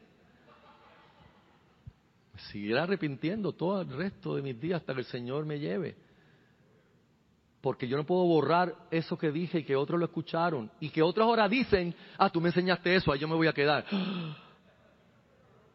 [2.38, 5.96] Seguiré arrepintiendo todo el resto de mis días hasta que el Señor me lleve.
[7.62, 10.70] Porque yo no puedo borrar eso que dije y que otros lo escucharon.
[10.80, 13.54] Y que otras ahora dicen, ah, tú me enseñaste eso, ahí yo me voy a
[13.54, 13.86] quedar.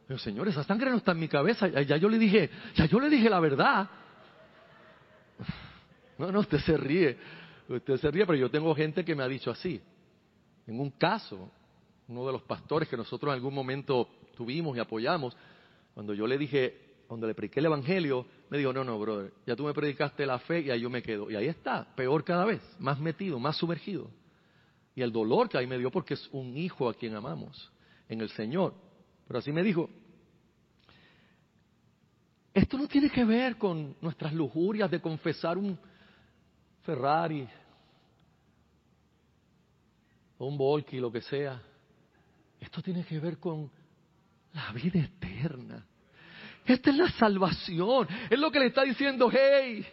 [0.07, 1.69] Pero Señor, esa sangre no está en mi cabeza.
[1.69, 3.89] Ya yo le dije, ya yo le dije la verdad.
[6.19, 7.17] No, no, usted se ríe.
[7.69, 9.81] Usted se ríe, pero yo tengo gente que me ha dicho así.
[10.67, 11.51] En un caso,
[12.09, 15.37] uno de los pastores que nosotros en algún momento tuvimos y apoyamos,
[16.01, 19.55] cuando yo le dije, cuando le prediqué el Evangelio, me dijo, no, no, brother, ya
[19.55, 21.31] tú me predicaste la fe y ahí yo me quedo.
[21.31, 24.11] Y ahí está, peor cada vez, más metido, más sumergido.
[24.95, 27.71] Y el dolor que ahí me dio porque es un hijo a quien amamos
[28.09, 28.73] en el Señor.
[29.29, 29.91] Pero así me dijo,
[32.55, 35.79] Esto no tiene que ver con nuestras lujurias de confesar un
[36.81, 37.47] Ferrari
[40.39, 41.61] o un Volky, lo que sea.
[42.59, 43.71] Esto tiene que ver con
[44.55, 45.87] la vida eterna.
[46.65, 48.09] Esta es la salvación.
[48.29, 49.87] Es lo que le está diciendo, hey,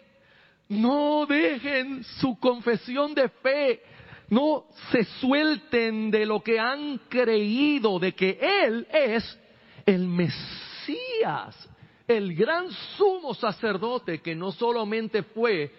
[0.69, 3.81] no dejen su confesión de fe.
[4.29, 9.39] No se suelten de lo que han creído, de que Él es
[9.85, 11.69] el Mesías,
[12.05, 15.73] el gran sumo sacerdote que no solamente fue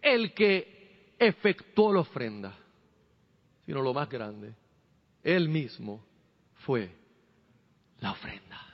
[0.00, 2.56] el que efectuó la ofrenda,
[3.66, 4.54] sino lo más grande,
[5.22, 6.04] Él mismo
[6.64, 6.90] fue
[7.98, 8.69] la ofrenda.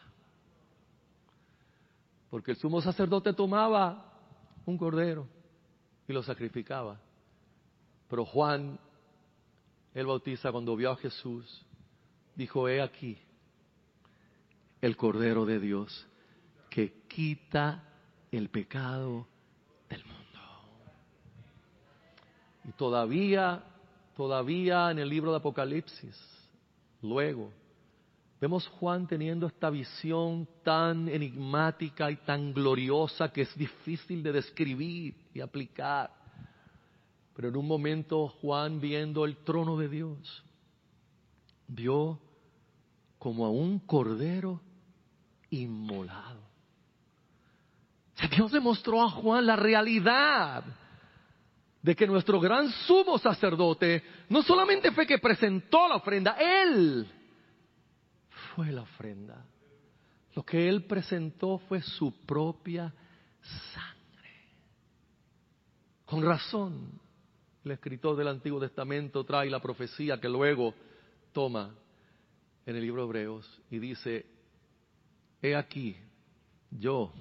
[2.37, 4.13] Porque el sumo sacerdote tomaba
[4.67, 5.27] un cordero
[6.07, 7.01] y lo sacrificaba.
[8.11, 8.79] Pero Juan,
[9.95, 11.65] el bautista, cuando vio a Jesús,
[12.35, 13.17] dijo, he aquí
[14.83, 16.07] el cordero de Dios
[16.69, 17.83] que quita
[18.31, 19.27] el pecado
[19.89, 20.41] del mundo.
[22.67, 23.65] Y todavía,
[24.15, 26.21] todavía en el libro de Apocalipsis,
[27.01, 27.51] luego,
[28.41, 35.15] Vemos Juan teniendo esta visión tan enigmática y tan gloriosa que es difícil de describir
[35.33, 36.11] y aplicar.
[37.35, 40.45] Pero en un momento Juan viendo el trono de Dios,
[41.67, 42.21] vio
[43.19, 44.61] como a un cordero
[45.49, 46.43] inmolado.
[48.37, 50.65] Dios demostró a Juan la realidad
[51.81, 57.07] de que nuestro gran sumo sacerdote no solamente fue que presentó la ofrenda, él
[58.57, 59.45] fue la ofrenda.
[60.35, 62.93] Lo que él presentó fue su propia
[63.75, 64.31] sangre.
[66.07, 66.99] Con razón,
[67.65, 70.75] el escritor del Antiguo Testamento trae la profecía que luego
[71.33, 71.75] toma
[72.65, 74.25] en el libro de Hebreos y dice,
[75.43, 75.95] he aquí
[76.71, 77.13] yo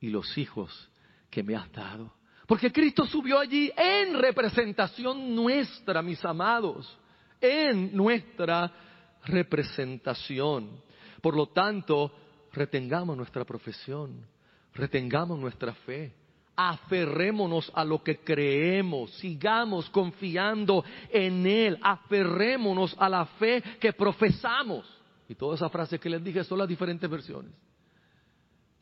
[0.00, 0.90] y los hijos
[1.30, 2.12] que me has dado.
[2.48, 6.98] Porque Cristo subió allí en representación nuestra, mis amados,
[7.40, 8.91] en nuestra
[9.24, 10.82] representación.
[11.20, 12.12] Por lo tanto,
[12.52, 14.26] retengamos nuestra profesión,
[14.74, 16.12] retengamos nuestra fe,
[16.56, 24.86] aferrémonos a lo que creemos, sigamos confiando en Él, aferrémonos a la fe que profesamos.
[25.28, 27.52] Y todas esas frases que les dije son las diferentes versiones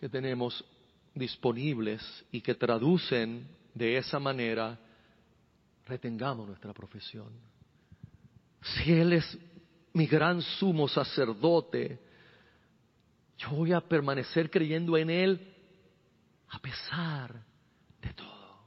[0.00, 0.64] que tenemos
[1.14, 4.78] disponibles y que traducen de esa manera,
[5.86, 7.28] retengamos nuestra profesión.
[8.62, 9.38] Si Él es
[9.92, 11.98] mi gran sumo sacerdote,
[13.38, 15.54] yo voy a permanecer creyendo en Él
[16.50, 17.34] a pesar
[18.00, 18.58] de todo.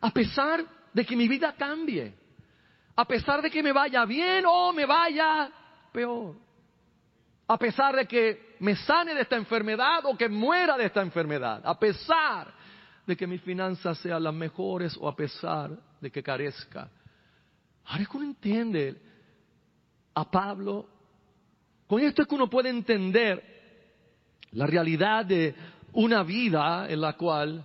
[0.00, 2.14] A pesar de que mi vida cambie.
[2.96, 5.50] A pesar de que me vaya bien o me vaya
[5.92, 6.36] peor.
[7.46, 11.62] A pesar de que me sane de esta enfermedad o que muera de esta enfermedad.
[11.64, 12.52] A pesar
[13.06, 15.70] de que mis finanzas sean las mejores o a pesar
[16.00, 16.90] de que carezca.
[17.86, 19.09] Ahora es que entiende
[20.14, 20.86] a Pablo.
[21.86, 23.42] Con esto es que uno puede entender
[24.52, 25.54] la realidad de
[25.92, 27.64] una vida en la cual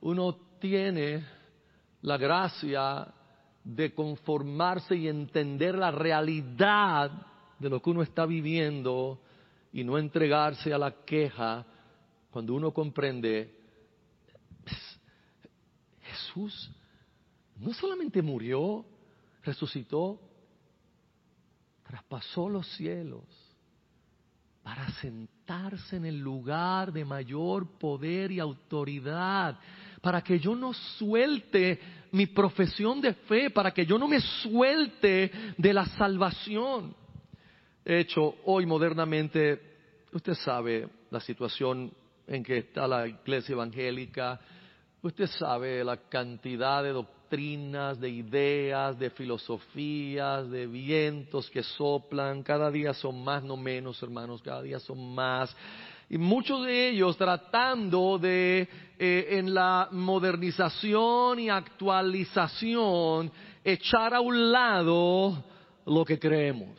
[0.00, 1.24] uno tiene
[2.02, 3.06] la gracia
[3.64, 7.10] de conformarse y entender la realidad
[7.58, 9.20] de lo que uno está viviendo
[9.72, 11.64] y no entregarse a la queja
[12.30, 13.54] cuando uno comprende,
[16.00, 16.70] Jesús
[17.56, 18.84] no solamente murió,
[19.42, 20.18] resucitó,
[21.92, 23.22] traspasó los cielos
[24.62, 29.58] para sentarse en el lugar de mayor poder y autoridad,
[30.00, 31.78] para que yo no suelte
[32.12, 36.96] mi profesión de fe, para que yo no me suelte de la salvación.
[37.84, 39.60] De hecho, hoy modernamente,
[40.14, 41.92] usted sabe la situación
[42.26, 44.40] en que está la iglesia evangélica,
[45.02, 52.42] usted sabe la cantidad de doctrinas de ideas, de filosofías, de vientos que soplan.
[52.42, 55.56] Cada día son más, no menos, hermanos, cada día son más.
[56.10, 58.68] Y muchos de ellos tratando de,
[58.98, 63.32] eh, en la modernización y actualización,
[63.64, 65.42] echar a un lado
[65.86, 66.76] lo que creemos.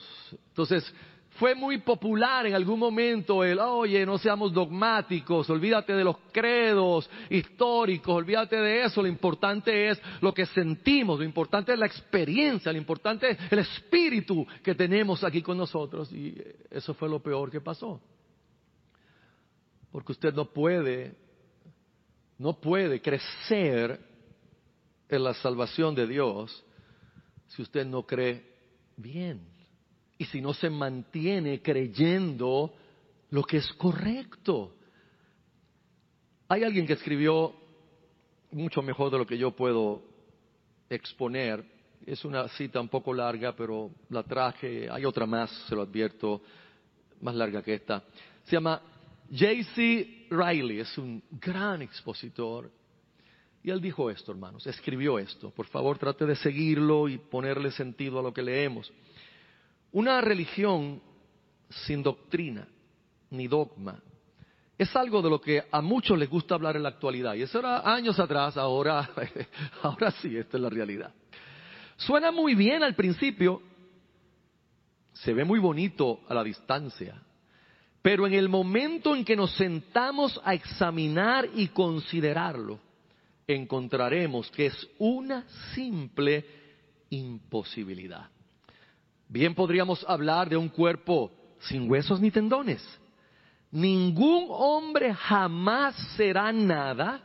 [0.49, 0.93] Entonces,
[1.35, 7.09] fue muy popular en algún momento el, oye, no seamos dogmáticos, olvídate de los credos
[7.29, 12.71] históricos, olvídate de eso, lo importante es lo que sentimos, lo importante es la experiencia,
[12.71, 16.11] lo importante es el espíritu que tenemos aquí con nosotros.
[16.11, 16.35] Y
[16.69, 17.99] eso fue lo peor que pasó.
[19.91, 21.15] Porque usted no puede,
[22.37, 23.99] no puede crecer
[25.09, 26.63] en la salvación de Dios
[27.47, 28.51] si usted no cree
[28.97, 29.52] bien
[30.17, 32.73] y si no se mantiene creyendo
[33.29, 34.75] lo que es correcto.
[36.47, 37.55] Hay alguien que escribió
[38.51, 40.03] mucho mejor de lo que yo puedo
[40.89, 41.65] exponer.
[42.05, 44.89] Es una cita un poco larga, pero la traje.
[44.89, 46.41] Hay otra más, se lo advierto,
[47.21, 48.03] más larga que esta.
[48.43, 48.81] Se llama
[49.31, 50.27] J.C.
[50.29, 52.69] Riley, es un gran expositor.
[53.63, 55.49] Y él dijo esto, hermanos, escribió esto.
[55.49, 58.91] Por favor, trate de seguirlo y ponerle sentido a lo que leemos.
[59.93, 61.01] Una religión
[61.69, 62.67] sin doctrina
[63.29, 64.01] ni dogma
[64.77, 67.35] es algo de lo que a muchos les gusta hablar en la actualidad.
[67.35, 69.09] Y eso era años atrás, ahora,
[69.83, 71.13] ahora sí, esta es la realidad.
[71.95, 73.61] Suena muy bien al principio,
[75.13, 77.21] se ve muy bonito a la distancia,
[78.01, 82.79] pero en el momento en que nos sentamos a examinar y considerarlo,
[83.45, 86.45] encontraremos que es una simple
[87.11, 88.32] imposibilidad.
[89.33, 91.31] Bien podríamos hablar de un cuerpo
[91.61, 92.87] sin huesos ni tendones.
[93.71, 97.19] Ningún hombre jamás será nada,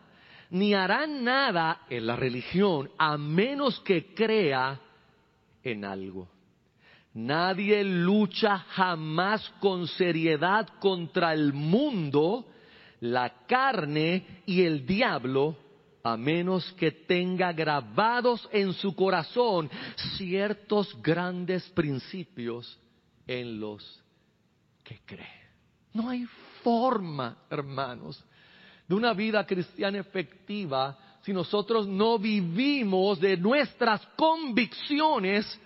[0.49, 4.81] ni hará nada en la religión, a menos que crea
[5.63, 6.31] en algo.
[7.13, 12.47] Nadie lucha jamás con seriedad contra el mundo,
[13.01, 15.59] la carne y el diablo,
[16.03, 19.71] a menos que tenga grabados en su corazón
[20.17, 22.79] ciertos grandes principios
[23.27, 24.03] en los
[24.85, 25.49] que cree.
[25.93, 26.27] No hay
[26.63, 28.23] forma, hermanos,
[28.87, 35.61] de una vida cristiana efectiva si nosotros no vivimos de nuestras convicciones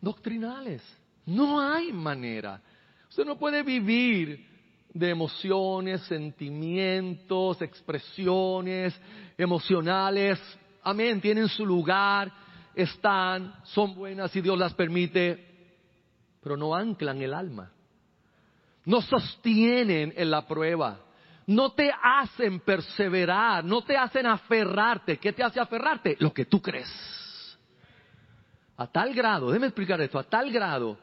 [0.00, 0.82] doctrinales.
[1.24, 2.60] No hay manera.
[3.08, 4.49] Usted no puede vivir
[4.92, 8.98] de emociones, sentimientos, expresiones
[9.38, 10.40] emocionales.
[10.82, 12.32] Amén, tienen su lugar,
[12.74, 15.46] están, son buenas y Dios las permite,
[16.42, 17.70] pero no anclan el alma.
[18.84, 20.98] No sostienen en la prueba.
[21.46, 25.18] No te hacen perseverar, no te hacen aferrarte.
[25.18, 26.16] ¿Qué te hace aferrarte?
[26.20, 26.88] Lo que tú crees.
[28.76, 30.96] A tal grado, déjeme explicar esto, a tal grado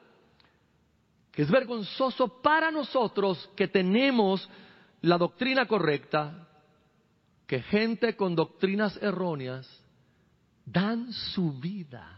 [1.38, 4.50] que es vergonzoso para nosotros que tenemos
[5.02, 6.48] la doctrina correcta,
[7.46, 9.70] que gente con doctrinas erróneas
[10.66, 12.12] dan su vida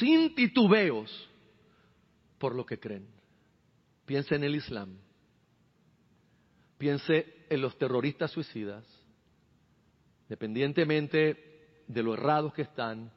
[0.00, 1.30] sin titubeos
[2.38, 3.06] por lo que creen.
[4.04, 4.98] Piense en el Islam,
[6.76, 8.84] piense en los terroristas suicidas,
[10.28, 13.12] dependientemente de lo errados que están,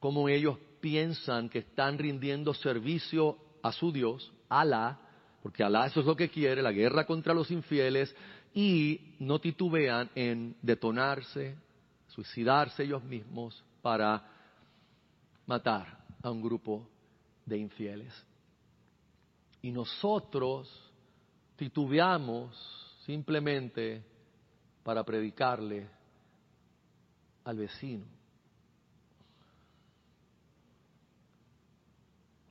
[0.00, 4.98] cómo ellos piensan que están rindiendo servicio a su Dios, Alá,
[5.42, 8.14] porque Alá eso es lo que quiere, la guerra contra los infieles,
[8.54, 11.56] y no titubean en detonarse,
[12.08, 14.24] suicidarse ellos mismos para
[15.46, 16.88] matar a un grupo
[17.44, 18.12] de infieles.
[19.62, 20.68] Y nosotros
[21.56, 22.56] titubeamos
[23.04, 24.02] simplemente
[24.82, 25.88] para predicarle
[27.44, 28.17] al vecino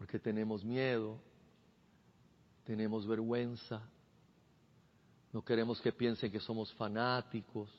[0.07, 1.19] porque tenemos miedo,
[2.63, 3.81] tenemos vergüenza,
[5.33, 7.69] no queremos que piensen que somos fanáticos,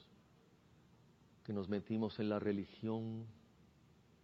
[1.43, 3.25] que nos metimos en la religión,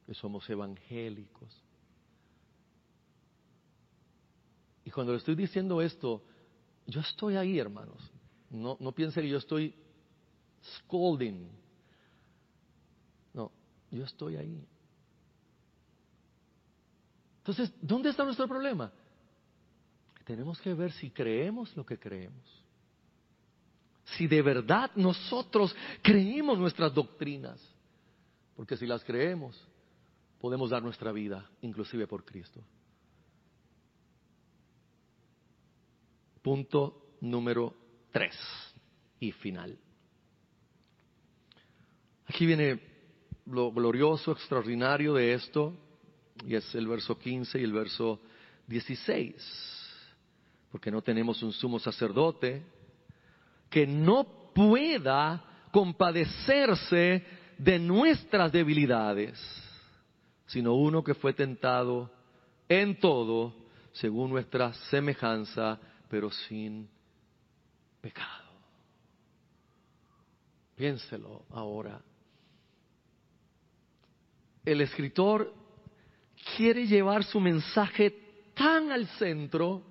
[0.05, 1.63] que somos evangélicos.
[4.85, 6.23] Y cuando le estoy diciendo esto,
[6.87, 8.13] yo estoy ahí, hermanos.
[8.51, 9.75] No, no piense que yo estoy
[10.77, 11.49] scolding.
[13.33, 13.51] No,
[13.91, 14.69] yo estoy ahí.
[17.45, 18.91] Entonces, ¿dónde está nuestro problema?
[20.25, 22.65] Tenemos que ver si creemos lo que creemos.
[24.17, 27.61] Si de verdad nosotros creemos nuestras doctrinas.
[28.57, 29.63] Porque si las creemos,
[30.41, 32.65] podemos dar nuestra vida, inclusive por Cristo.
[36.41, 37.75] Punto número
[38.11, 38.35] tres
[39.21, 39.77] y final.
[42.25, 42.81] Aquí viene
[43.45, 45.84] lo glorioso, extraordinario de esto
[46.47, 48.21] y es el verso 15 y el verso
[48.67, 49.35] 16,
[50.71, 52.63] porque no tenemos un sumo sacerdote
[53.71, 57.25] que no pueda compadecerse
[57.59, 59.41] de nuestras debilidades,
[60.47, 62.11] sino uno que fue tentado
[62.69, 63.55] en todo
[63.93, 65.79] según nuestra semejanza,
[66.09, 66.89] pero sin
[68.01, 68.45] pecado.
[70.77, 72.01] Piénselo ahora.
[74.65, 75.64] El escritor
[76.57, 78.11] quiere llevar su mensaje
[78.55, 79.83] tan al centro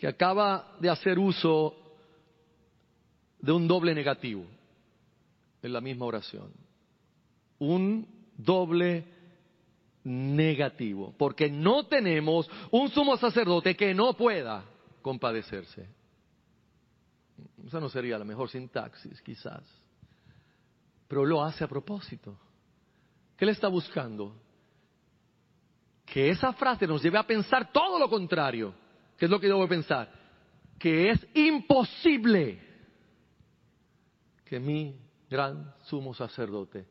[0.00, 1.74] que acaba de hacer uso
[3.38, 4.44] de un doble negativo
[5.62, 6.52] en la misma oración.
[7.58, 9.04] Un doble
[10.04, 14.64] negativo, porque no tenemos un sumo sacerdote que no pueda
[15.00, 15.88] compadecerse.
[17.66, 19.62] Esa no sería la mejor sintaxis, quizás.
[21.08, 22.36] Pero lo hace a propósito.
[23.36, 24.34] ¿Qué le está buscando?
[26.14, 28.72] Que esa frase nos lleve a pensar todo lo contrario.
[29.18, 30.08] ¿Qué es lo que debo pensar?
[30.78, 32.60] Que es imposible
[34.44, 34.96] que mi
[35.28, 36.86] gran sumo sacerdote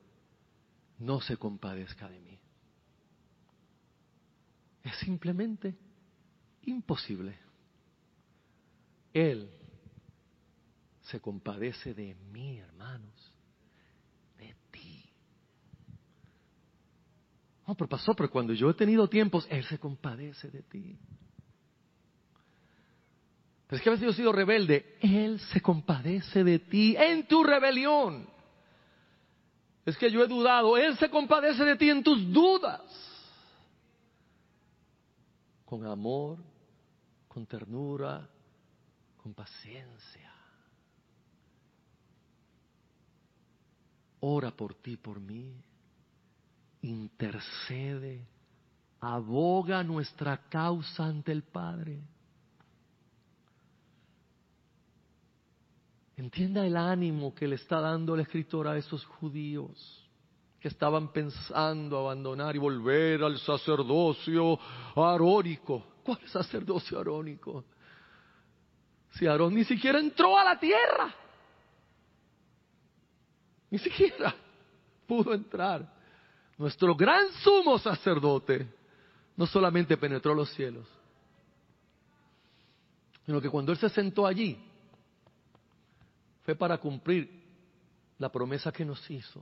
[1.00, 2.38] no se compadezca de mí.
[4.84, 5.74] Es simplemente
[6.64, 7.40] imposible.
[9.14, 9.50] Él
[11.00, 13.34] se compadece de mí, hermanos,
[14.38, 15.06] de ti.
[17.66, 20.98] No, pero pasó, pero cuando yo he tenido tiempos, Él se compadece de ti.
[23.70, 27.44] Es que a veces yo he sido rebelde, Él se compadece de ti en tu
[27.44, 28.30] rebelión.
[29.86, 32.82] Es que yo he dudado, Él se compadece de ti en tus dudas.
[35.66, 36.38] Con amor,
[37.28, 38.30] con ternura,
[39.24, 40.32] con paciencia.
[44.20, 45.52] Ora por ti, por mí.
[46.84, 48.26] Intercede.
[49.02, 52.00] Aboga nuestra causa ante el Padre.
[56.16, 60.00] Entienda el ánimo que le está dando el escritor a esos judíos
[60.60, 64.58] que estaban pensando abandonar y volver al sacerdocio
[64.96, 65.86] arónico.
[66.04, 67.66] ¿Cuál sacerdocio arónico?
[69.12, 71.14] Si Aarón ni siquiera entró a la tierra.
[73.70, 74.34] Ni siquiera
[75.06, 75.93] pudo entrar.
[76.58, 78.68] Nuestro gran sumo sacerdote
[79.36, 80.88] no solamente penetró los cielos,
[83.26, 84.58] sino que cuando él se sentó allí,
[86.44, 87.42] fue para cumplir
[88.20, 89.42] la promesa que nos hizo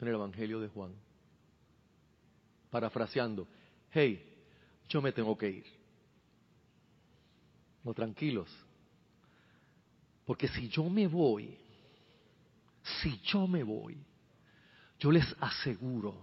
[0.00, 0.94] en el Evangelio de Juan.
[2.70, 3.46] Parafraseando,
[3.90, 4.32] hey,
[4.88, 5.66] yo me tengo que ir.
[7.82, 8.48] No, tranquilos.
[10.24, 11.58] Porque si yo me voy,
[12.82, 13.98] si yo me voy,
[15.02, 16.14] yo les aseguro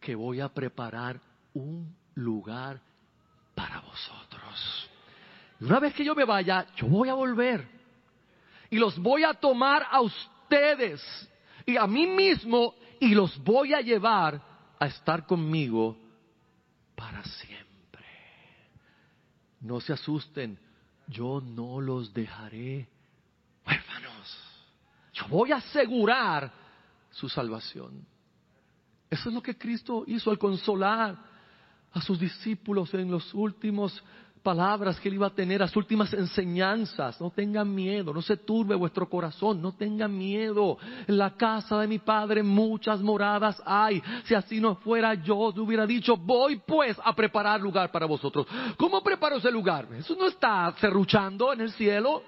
[0.00, 1.20] que voy a preparar
[1.52, 2.80] un lugar
[3.54, 4.90] para vosotros.
[5.60, 7.68] Y una vez que yo me vaya, yo voy a volver
[8.70, 11.02] y los voy a tomar a ustedes
[11.66, 14.40] y a mí mismo y los voy a llevar
[14.80, 15.98] a estar conmigo
[16.94, 18.06] para siempre.
[19.60, 20.58] No se asusten,
[21.06, 22.88] yo no los dejaré
[23.66, 24.38] huérfanos.
[25.12, 26.61] Yo voy a asegurar
[27.12, 28.04] su salvación.
[29.08, 31.16] Eso es lo que Cristo hizo al consolar
[31.92, 34.02] a sus discípulos en los últimos
[34.42, 37.20] palabras que él iba a tener, las últimas enseñanzas.
[37.20, 40.78] No tengan miedo, no se turbe vuestro corazón, no tengan miedo.
[41.06, 44.02] En la casa de mi padre muchas moradas hay.
[44.24, 48.46] Si así no fuera yo, te hubiera dicho, voy pues a preparar lugar para vosotros.
[48.76, 49.88] ¿Cómo preparo ese lugar?
[49.94, 52.22] Eso no está cerruchando en el cielo.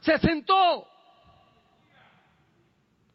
[0.00, 0.86] Se sentó.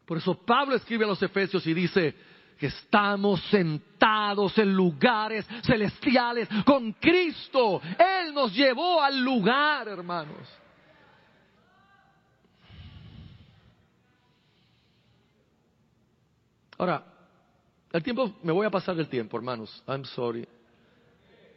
[0.06, 2.14] Por eso Pablo escribe a los Efesios y dice,
[2.58, 7.80] que estamos sentados en lugares celestiales con Cristo.
[7.98, 10.48] Él nos llevó al lugar, hermanos.
[16.78, 17.04] Ahora,
[17.92, 19.82] el tiempo, me voy a pasar el tiempo, hermanos.
[19.86, 20.46] I'm sorry.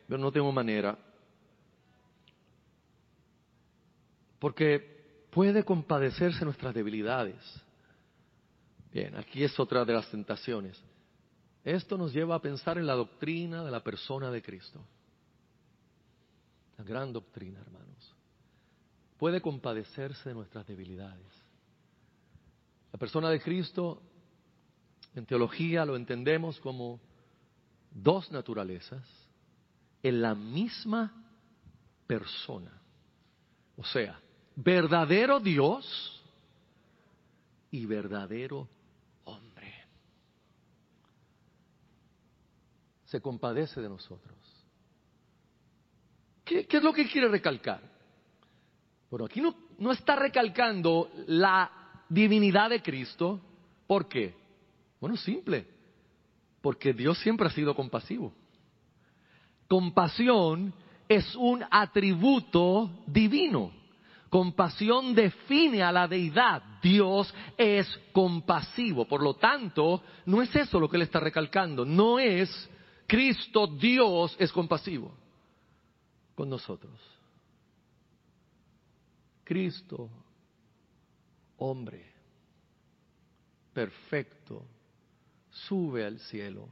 [0.07, 0.97] Pero no tengo manera.
[4.39, 7.35] Porque puede compadecerse nuestras debilidades.
[8.97, 10.75] Bien, aquí es otra de las tentaciones.
[11.63, 14.83] Esto nos lleva a pensar en la doctrina de la persona de Cristo.
[16.79, 18.15] La gran doctrina, hermanos.
[19.19, 21.27] Puede compadecerse de nuestras debilidades.
[22.91, 24.01] La persona de Cristo,
[25.13, 26.99] en teología lo entendemos como
[27.91, 29.05] dos naturalezas
[30.01, 31.13] en la misma
[32.07, 32.81] persona.
[33.75, 34.19] O sea,
[34.55, 36.19] verdadero Dios
[37.69, 38.67] y verdadero
[43.07, 44.37] se compadece de nosotros.
[46.43, 47.81] ¿Qué, es lo que quiere recalcar?
[49.09, 53.39] Bueno, aquí no, no está recalcando la divinidad de Cristo.
[53.85, 54.35] ¿Por qué?
[54.99, 55.65] Bueno, simple.
[56.61, 58.33] Porque Dios siempre ha sido compasivo.
[59.67, 60.73] Compasión
[61.07, 63.71] es un atributo divino.
[64.29, 66.61] Compasión define a la deidad.
[66.81, 69.05] Dios es compasivo.
[69.05, 71.85] Por lo tanto, no es eso lo que él está recalcando.
[71.85, 72.69] No es
[73.07, 75.13] Cristo Dios es compasivo
[76.35, 76.99] con nosotros.
[79.45, 80.09] Cristo,
[81.57, 82.05] hombre,
[83.73, 84.65] perfecto,
[85.49, 86.67] sube al cielo,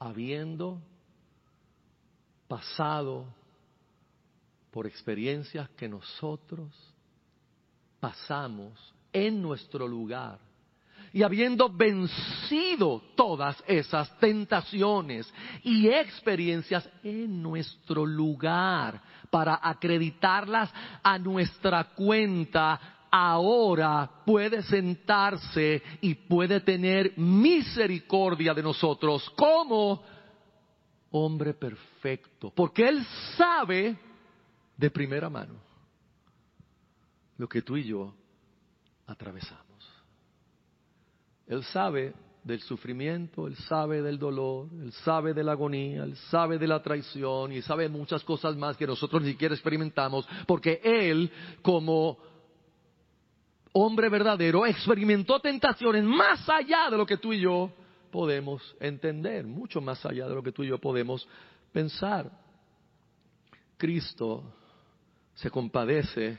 [0.00, 0.82] habiendo
[2.48, 3.26] pasado
[4.72, 6.74] por experiencias que nosotros
[8.00, 10.40] pasamos en nuestro lugar.
[11.12, 15.32] Y habiendo vencido todas esas tentaciones
[15.62, 26.60] y experiencias en nuestro lugar para acreditarlas a nuestra cuenta, ahora puede sentarse y puede
[26.60, 30.02] tener misericordia de nosotros como
[31.10, 33.04] hombre perfecto, porque Él
[33.36, 33.98] sabe
[34.76, 35.54] de primera mano
[37.36, 38.14] lo que tú y yo
[39.06, 39.71] atravesamos.
[41.46, 42.14] Él sabe
[42.44, 46.82] del sufrimiento, Él sabe del dolor, Él sabe de la agonía, Él sabe de la
[46.82, 51.30] traición y sabe muchas cosas más que nosotros ni siquiera experimentamos, porque Él
[51.62, 52.18] como
[53.72, 57.72] hombre verdadero experimentó tentaciones más allá de lo que tú y yo
[58.10, 61.26] podemos entender, mucho más allá de lo que tú y yo podemos
[61.72, 62.30] pensar.
[63.78, 64.44] Cristo
[65.34, 66.38] se compadece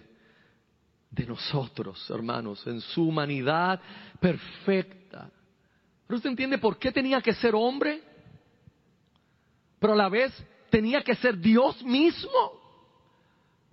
[1.13, 3.79] de nosotros, hermanos, en su humanidad
[4.19, 5.29] perfecta.
[6.07, 8.01] Pero usted entiende por qué tenía que ser hombre,
[9.79, 10.33] pero a la vez
[10.71, 12.31] tenía que ser Dios mismo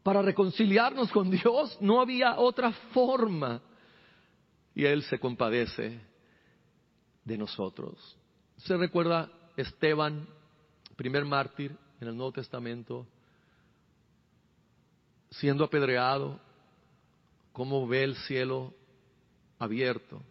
[0.03, 1.79] para reconciliarnos con Dios.
[1.81, 3.63] No había otra forma.
[4.75, 5.99] Y Él se compadece
[7.25, 8.19] de nosotros.
[8.59, 10.29] Se recuerda Esteban,
[10.95, 13.07] primer mártir en el Nuevo Testamento,
[15.31, 16.39] siendo apedreado,
[17.61, 18.73] cómo ve el cielo
[19.59, 20.23] abierto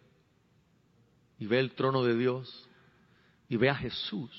[1.37, 2.67] y ve el trono de Dios
[3.47, 4.31] y ve a Jesús,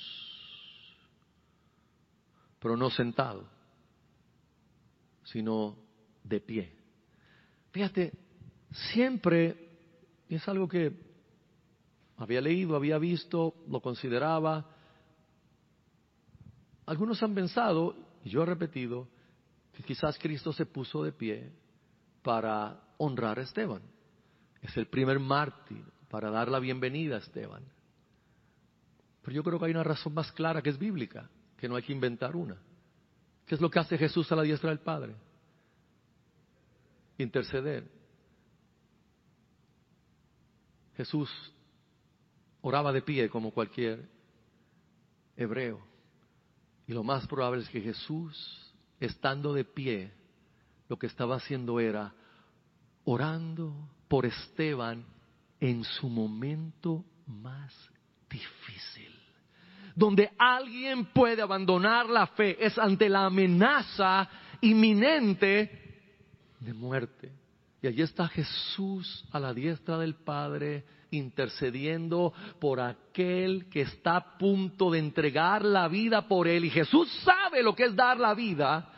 [2.59, 3.49] pero no sentado,
[5.23, 5.77] sino
[6.25, 6.73] de pie.
[7.71, 8.13] Fíjate,
[8.93, 9.69] siempre,
[10.29, 10.93] es algo que
[12.17, 14.69] había leído, había visto, lo consideraba,
[16.87, 19.07] algunos han pensado, y yo he repetido,
[19.75, 21.60] que quizás Cristo se puso de pie
[22.23, 23.83] para honrar a Esteban.
[24.63, 27.65] Es el primer mártir para dar la bienvenida a Esteban.
[29.23, 31.83] Pero yo creo que hay una razón más clara que es bíblica, que no hay
[31.83, 32.57] que inventar una.
[33.47, 35.15] ¿Qué es lo que hace Jesús a la diestra del Padre?
[37.19, 37.91] Interceder.
[40.97, 41.31] Jesús
[42.61, 44.09] oraba de pie como cualquier
[45.37, 45.81] hebreo.
[46.87, 50.13] Y lo más probable es que Jesús, estando de pie,
[50.91, 52.13] lo que estaba haciendo era
[53.05, 53.73] orando
[54.09, 55.07] por Esteban
[55.61, 57.73] en su momento más
[58.29, 59.15] difícil.
[59.95, 64.29] Donde alguien puede abandonar la fe es ante la amenaza
[64.63, 66.03] inminente
[66.59, 67.33] de muerte.
[67.81, 74.39] Y allí está Jesús a la diestra del Padre intercediendo por aquel que está a
[74.39, 76.65] punto de entregar la vida por él.
[76.65, 78.93] Y Jesús sabe lo que es dar la vida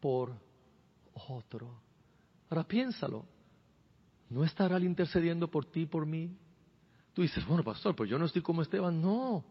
[0.00, 0.47] por
[1.28, 1.80] otro.
[2.50, 3.26] Ahora piénsalo.
[4.30, 6.30] ¿No estará él intercediendo por ti, por mí?
[7.14, 9.00] Tú dices, bueno, pastor, pues yo no estoy como Esteban.
[9.00, 9.44] No,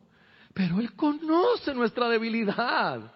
[0.54, 3.14] pero él conoce nuestra debilidad.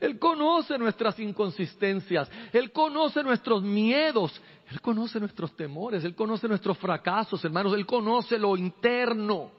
[0.00, 6.78] Él conoce nuestras inconsistencias, Él conoce nuestros miedos, Él conoce nuestros temores, Él conoce nuestros
[6.78, 9.50] fracasos, hermanos, Él conoce lo interno,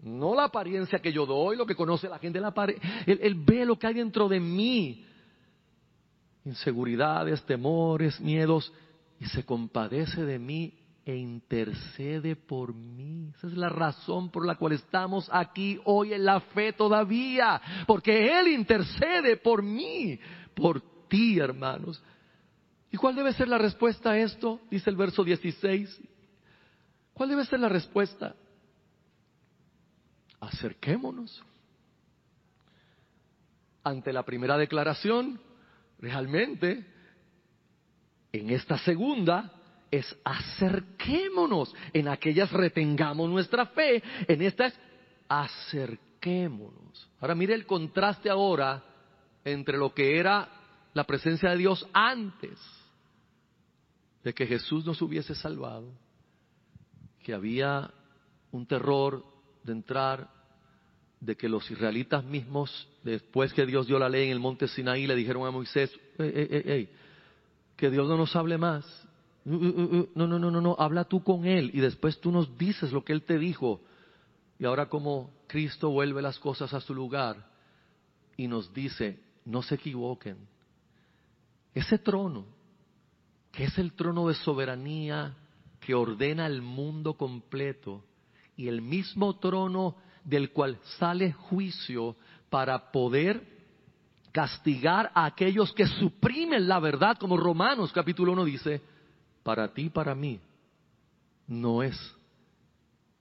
[0.00, 3.78] no la apariencia que yo doy, lo que conoce la gente, él, él ve lo
[3.78, 5.04] que hay dentro de mí,
[6.48, 8.72] inseguridades, temores, miedos,
[9.20, 10.74] y se compadece de mí
[11.04, 13.30] e intercede por mí.
[13.36, 18.38] Esa es la razón por la cual estamos aquí hoy en la fe todavía, porque
[18.38, 20.18] Él intercede por mí,
[20.54, 22.02] por ti, hermanos.
[22.90, 24.60] ¿Y cuál debe ser la respuesta a esto?
[24.70, 26.00] Dice el verso 16.
[27.12, 28.34] ¿Cuál debe ser la respuesta?
[30.40, 31.42] Acerquémonos.
[33.82, 35.40] Ante la primera declaración,
[35.98, 36.84] realmente,
[38.32, 39.52] en esta segunda
[39.90, 44.78] es acerquémonos, en aquellas retengamos nuestra fe, en estas
[45.28, 47.10] acerquémonos.
[47.20, 48.84] Ahora mire el contraste ahora
[49.44, 50.48] entre lo que era
[50.94, 52.58] la presencia de Dios antes
[54.22, 55.92] de que Jesús nos hubiese salvado,
[57.22, 57.90] que había
[58.50, 59.24] un terror
[59.62, 60.37] de entrar
[61.20, 65.06] de que los israelitas mismos, después que Dios dio la ley en el monte Sinaí,
[65.06, 68.84] le dijeron a Moisés, que Dios no nos hable más.
[69.44, 72.30] Uh, uh, uh, no, no, no, no, no, habla tú con Él y después tú
[72.30, 73.80] nos dices lo que Él te dijo.
[74.58, 77.48] Y ahora como Cristo vuelve las cosas a su lugar
[78.36, 80.36] y nos dice, no se equivoquen.
[81.74, 82.46] Ese trono,
[83.52, 85.36] que es el trono de soberanía
[85.80, 88.04] que ordena el mundo completo,
[88.56, 92.16] y el mismo trono del cual sale juicio
[92.50, 93.58] para poder
[94.32, 98.82] castigar a aquellos que suprimen la verdad, como Romanos capítulo 1 dice,
[99.42, 100.40] para ti, para mí,
[101.46, 101.98] no es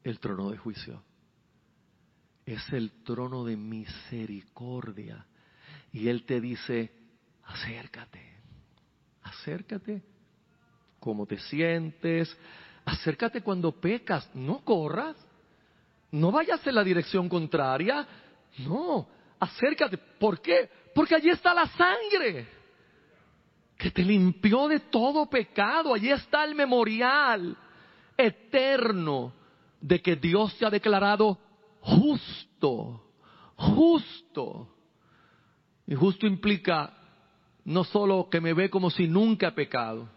[0.03, 1.01] el trono de juicio,
[2.45, 5.25] es el trono de misericordia.
[5.91, 6.91] Y Él te dice,
[7.45, 8.21] acércate,
[9.23, 10.03] acércate,
[10.99, 12.37] cómo te sientes,
[12.85, 15.15] acércate cuando pecas, no corras,
[16.11, 18.07] no vayas en la dirección contraria,
[18.59, 19.07] no,
[19.39, 19.97] acércate.
[19.97, 20.69] ¿Por qué?
[20.93, 22.47] Porque allí está la sangre
[23.77, 25.93] que te limpió de todo pecado.
[25.93, 27.55] Allí está el memorial
[28.17, 29.33] eterno
[29.79, 31.37] de que Dios te ha declarado
[31.81, 33.03] justo,
[33.55, 34.73] justo.
[35.85, 36.93] Y justo implica
[37.63, 40.09] no solo que me ve como si nunca he pecado.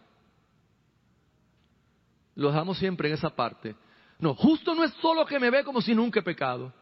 [2.35, 3.77] Lo dejamos siempre en esa parte.
[4.21, 6.73] No, justo no es solo que me ve como si nunca he pecado.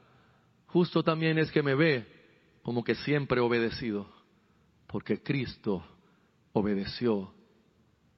[0.66, 2.06] Justo también es que me ve
[2.62, 4.08] como que siempre he obedecido.
[4.86, 5.84] Porque Cristo
[6.52, 7.32] obedeció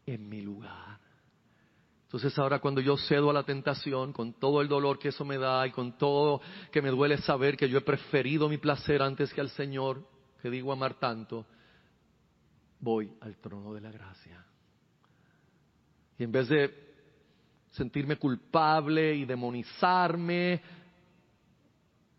[0.06, 0.98] en mi lugar.
[2.04, 5.38] Entonces ahora cuando yo cedo a la tentación, con todo el dolor que eso me
[5.38, 6.40] da y con todo
[6.72, 10.04] que me duele saber que yo he preferido mi placer antes que al Señor,
[10.42, 11.46] que digo amar tanto,
[12.80, 14.44] voy al trono de la gracia.
[16.18, 16.89] Y en vez de
[17.70, 20.60] sentirme culpable y demonizarme,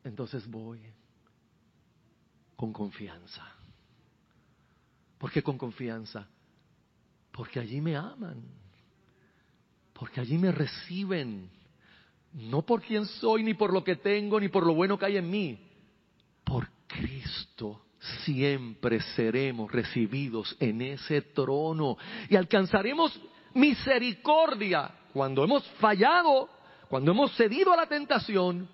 [0.03, 0.79] entonces voy
[2.55, 3.45] con confianza.
[5.17, 6.27] ¿Por qué con confianza?
[7.31, 8.43] Porque allí me aman,
[9.93, 11.49] porque allí me reciben,
[12.33, 15.17] no por quién soy, ni por lo que tengo, ni por lo bueno que hay
[15.17, 15.59] en mí,
[16.43, 17.85] por Cristo
[18.25, 21.97] siempre seremos recibidos en ese trono
[22.29, 23.19] y alcanzaremos
[23.53, 26.49] misericordia cuando hemos fallado,
[26.89, 28.67] cuando hemos cedido a la tentación,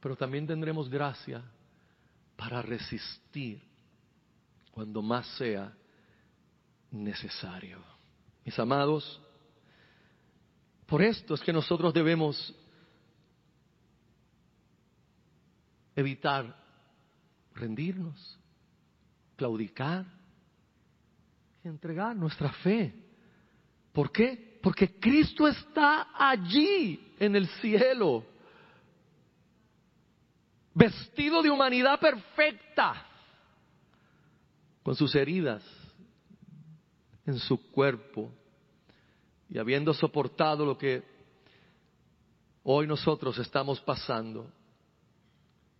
[0.00, 1.42] pero también tendremos gracia
[2.36, 3.60] para resistir
[4.70, 5.72] cuando más sea
[6.90, 7.82] necesario.
[8.44, 9.20] Mis amados,
[10.86, 12.54] por esto es que nosotros debemos
[15.94, 16.56] evitar
[17.54, 18.38] rendirnos,
[19.36, 20.06] claudicar
[21.64, 23.07] y entregar nuestra fe.
[23.98, 24.60] ¿Por qué?
[24.62, 28.24] Porque Cristo está allí en el cielo,
[30.72, 33.04] vestido de humanidad perfecta,
[34.84, 35.64] con sus heridas
[37.26, 38.30] en su cuerpo
[39.50, 41.02] y habiendo soportado lo que
[42.62, 44.48] hoy nosotros estamos pasando,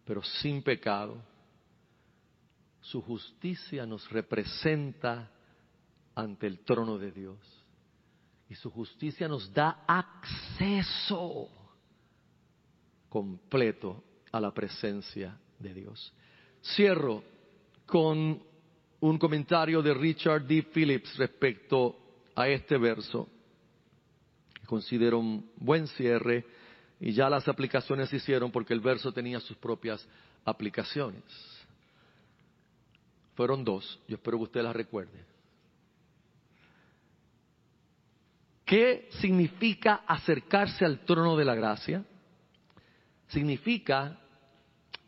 [0.05, 1.23] pero sin pecado
[2.81, 5.31] su justicia nos representa
[6.17, 7.58] ante el trono de Dios.
[8.49, 11.49] Y su justicia nos da acceso
[13.09, 16.13] completo a la presencia de Dios.
[16.63, 17.23] Cierro
[17.87, 18.43] con
[19.01, 20.63] un comentario de Richard D.
[20.63, 21.97] Phillips respecto
[22.35, 23.29] a este verso.
[24.67, 26.45] Considero un buen cierre
[27.01, 30.07] y ya las aplicaciones se hicieron porque el verso tenía sus propias
[30.45, 31.23] aplicaciones.
[33.35, 35.25] Fueron dos, yo espero que usted las recuerde.
[38.69, 42.05] ¿Qué significa acercarse al trono de la gracia?
[43.29, 44.19] Significa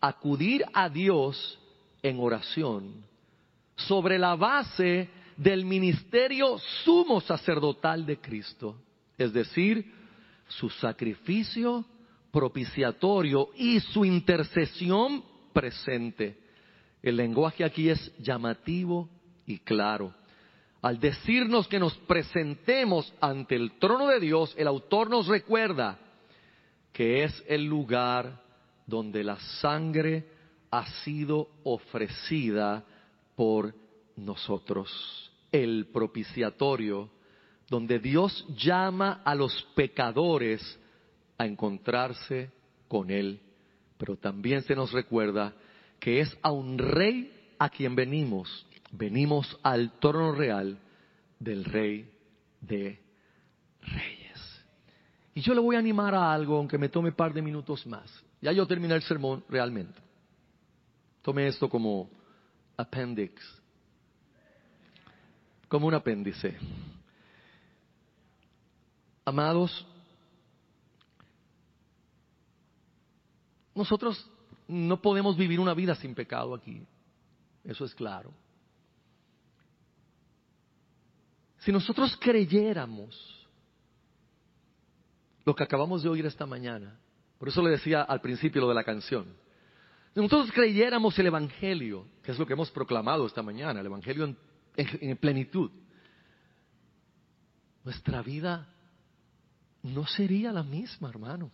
[0.00, 1.58] acudir a Dios
[2.02, 3.04] en oración
[3.76, 8.76] sobre la base del ministerio sumo sacerdotal de Cristo,
[9.16, 9.92] es decir,
[10.48, 11.84] su sacrificio
[12.32, 16.40] propiciatorio y su intercesión presente
[17.02, 19.08] el lenguaje aquí es llamativo
[19.46, 20.14] y claro.
[20.83, 25.99] Al decirnos que nos presentemos ante el trono de Dios, el autor nos recuerda
[26.93, 28.43] que es el lugar
[28.87, 30.26] donde la sangre
[30.70, 32.85] ha sido ofrecida
[33.37, 33.74] por
[34.16, 37.11] nosotros, el propiciatorio,
[37.68, 40.78] donde Dios llama a los pecadores
[41.39, 42.51] a encontrarse
[42.89, 43.41] con Él.
[43.99, 45.55] Pero también se nos recuerda
[45.99, 48.66] que es a un rey a quien venimos.
[48.91, 50.78] Venimos al trono real
[51.38, 52.11] del rey
[52.61, 53.01] de
[53.82, 54.64] reyes.
[55.34, 57.86] Y yo le voy a animar a algo, aunque me tome un par de minutos
[57.86, 58.11] más.
[58.41, 60.01] Ya yo terminé el sermón realmente.
[61.22, 62.11] Tome esto como
[62.76, 63.43] appendix,
[65.68, 66.57] como un apéndice.
[69.24, 69.86] Amados,
[73.74, 74.28] nosotros
[74.66, 76.82] no podemos vivir una vida sin pecado aquí.
[77.64, 78.32] Eso es claro.
[81.61, 83.48] Si nosotros creyéramos
[85.44, 86.98] lo que acabamos de oír esta mañana,
[87.38, 89.26] por eso le decía al principio lo de la canción,
[90.14, 94.24] Si nosotros creyéramos el Evangelio, que es lo que hemos proclamado esta mañana, el Evangelio
[94.24, 94.36] en,
[94.76, 95.70] en plenitud,
[97.84, 98.68] nuestra vida
[99.82, 101.52] no sería la misma, hermanos.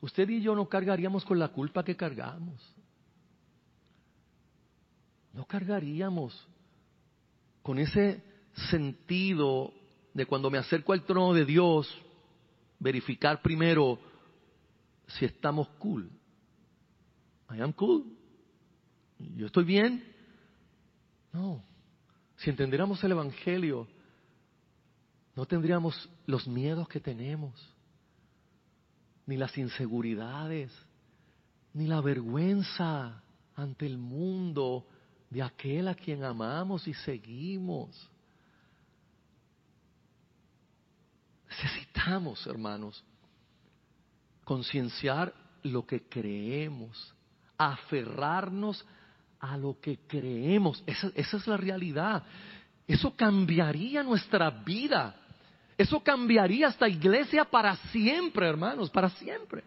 [0.00, 2.60] Usted y yo no cargaríamos con la culpa que cargamos.
[5.32, 6.48] No cargaríamos
[7.62, 8.27] con ese
[8.70, 9.72] sentido
[10.14, 11.88] de cuando me acerco al trono de Dios,
[12.78, 13.98] verificar primero
[15.06, 16.10] si estamos cool.
[17.50, 18.04] I am cool.
[19.18, 20.04] Yo estoy bien.
[21.32, 21.62] No.
[22.36, 23.88] Si entendiéramos el Evangelio,
[25.34, 27.54] no tendríamos los miedos que tenemos,
[29.26, 30.72] ni las inseguridades,
[31.74, 33.22] ni la vergüenza
[33.54, 34.86] ante el mundo
[35.30, 38.10] de aquel a quien amamos y seguimos.
[41.60, 43.02] Necesitamos, hermanos,
[44.44, 45.34] concienciar
[45.64, 47.14] lo que creemos,
[47.56, 48.84] aferrarnos
[49.40, 50.82] a lo que creemos.
[50.86, 52.22] Esa, esa, es la realidad.
[52.86, 55.16] Eso cambiaría nuestra vida.
[55.76, 59.64] Eso cambiaría esta iglesia para siempre, hermanos, para siempre.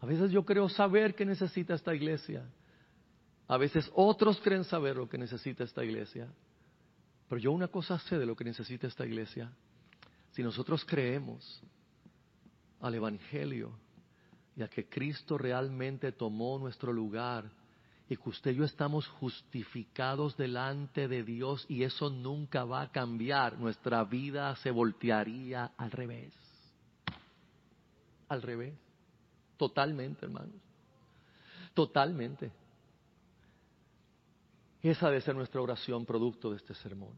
[0.00, 2.44] A veces yo creo saber qué necesita esta iglesia.
[3.46, 6.28] A veces otros creen saber lo que necesita esta iglesia.
[7.28, 9.50] Pero yo una cosa sé de lo que necesita esta iglesia.
[10.32, 11.62] Si nosotros creemos
[12.80, 13.72] al Evangelio
[14.56, 17.50] y a que Cristo realmente tomó nuestro lugar
[18.08, 22.90] y que usted y yo estamos justificados delante de Dios y eso nunca va a
[22.90, 26.34] cambiar, nuestra vida se voltearía al revés.
[28.28, 28.74] Al revés.
[29.56, 30.56] Totalmente, hermanos.
[31.72, 32.50] Totalmente.
[34.82, 37.14] Esa debe ser nuestra oración producto de este sermón.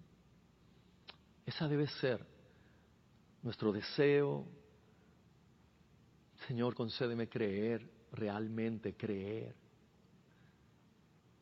[1.47, 2.25] Esa debe ser
[3.43, 4.47] nuestro deseo.
[6.47, 9.55] Señor, concédeme creer, realmente creer.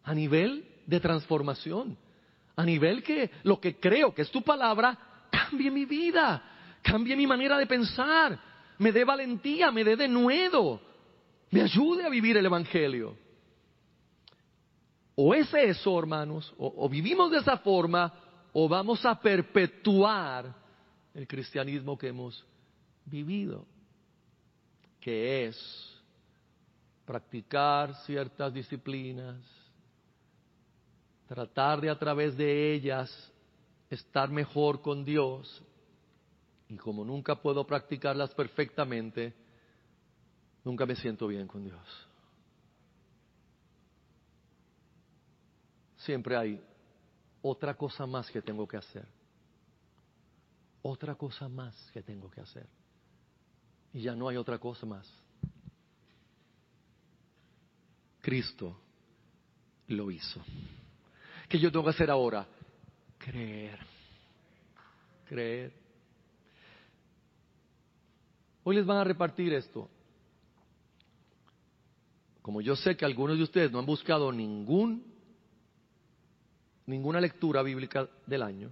[0.04, 1.98] A nivel de transformación,
[2.54, 6.42] a nivel que lo que creo que es tu palabra cambie mi vida,
[6.82, 8.38] cambie mi manera de pensar,
[8.78, 10.80] me dé valentía, me dé de nuevo,
[11.50, 13.16] me ayude a vivir el Evangelio.
[15.14, 18.12] O es eso, hermanos, o, o vivimos de esa forma,
[18.52, 20.54] o vamos a perpetuar
[21.14, 22.44] el cristianismo que hemos
[23.04, 23.66] vivido,
[25.00, 25.92] que es
[27.04, 29.36] practicar ciertas disciplinas,
[31.26, 33.32] tratar de a través de ellas
[33.90, 35.62] estar mejor con Dios,
[36.68, 39.34] y como nunca puedo practicarlas perfectamente,
[40.64, 42.08] nunca me siento bien con Dios.
[46.04, 46.62] Siempre hay
[47.42, 49.06] otra cosa más que tengo que hacer.
[50.82, 52.66] Otra cosa más que tengo que hacer.
[53.92, 55.08] Y ya no hay otra cosa más.
[58.20, 58.80] Cristo
[59.88, 60.40] lo hizo.
[61.48, 62.46] ¿Qué yo tengo que hacer ahora?
[63.18, 63.78] Creer.
[65.26, 65.72] Creer.
[68.64, 69.88] Hoy les van a repartir esto.
[72.40, 75.11] Como yo sé que algunos de ustedes no han buscado ningún
[76.86, 78.70] ninguna lectura bíblica del año,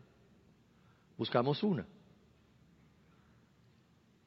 [1.17, 1.87] buscamos una.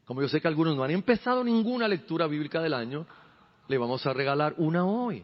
[0.06, 3.06] Como yo sé que algunos no han empezado ninguna lectura bíblica del año,
[3.68, 5.24] le vamos a regalar una hoy.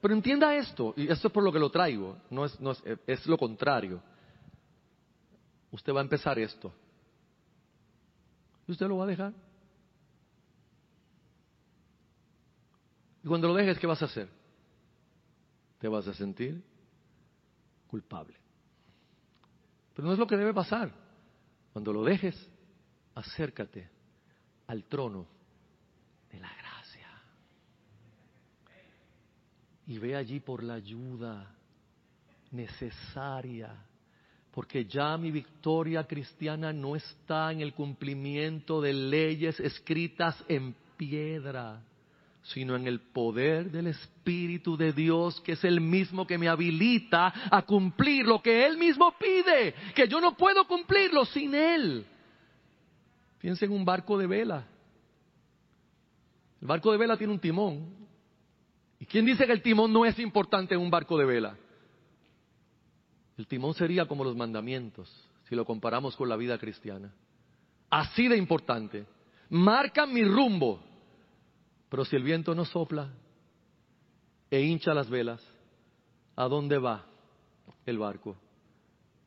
[0.00, 2.82] Pero entienda esto, y esto es por lo que lo traigo, no es, no es,
[3.06, 4.00] es lo contrario.
[5.70, 6.72] Usted va a empezar esto.
[8.66, 9.32] ¿Y usted lo va a dejar?
[13.24, 14.28] Y cuando lo dejes, ¿qué vas a hacer?
[15.78, 16.62] Te vas a sentir
[17.88, 18.36] culpable.
[19.94, 20.92] Pero no es lo que debe pasar.
[21.72, 22.36] Cuando lo dejes,
[23.14, 23.88] acércate
[24.68, 25.26] al trono
[26.30, 27.08] de la gracia.
[29.86, 31.52] Y ve allí por la ayuda
[32.52, 33.74] necesaria.
[34.52, 41.82] Porque ya mi victoria cristiana no está en el cumplimiento de leyes escritas en piedra
[42.48, 47.32] sino en el poder del Espíritu de Dios, que es el mismo que me habilita
[47.50, 52.06] a cumplir lo que Él mismo pide, que yo no puedo cumplirlo sin Él.
[53.38, 54.66] Piensa en un barco de vela.
[56.60, 57.86] El barco de vela tiene un timón.
[58.98, 61.56] ¿Y quién dice que el timón no es importante en un barco de vela?
[63.36, 65.08] El timón sería como los mandamientos,
[65.48, 67.12] si lo comparamos con la vida cristiana.
[67.90, 69.06] Así de importante.
[69.50, 70.87] Marca mi rumbo
[71.88, 73.10] pero si el viento no sopla
[74.50, 75.42] e hincha las velas,
[76.36, 77.06] ¿a dónde va
[77.86, 78.36] el barco?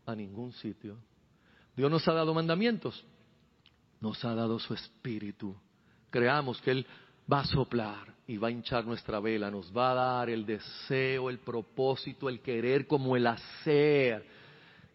[0.06, 0.98] A ningún sitio.
[1.76, 3.04] Dios nos ha dado mandamientos,
[4.00, 5.56] nos ha dado su espíritu.
[6.10, 6.88] Creamos que Él
[7.32, 11.30] va a soplar y va a hinchar nuestra vela, nos va a dar el deseo,
[11.30, 14.26] el propósito, el querer como el hacer.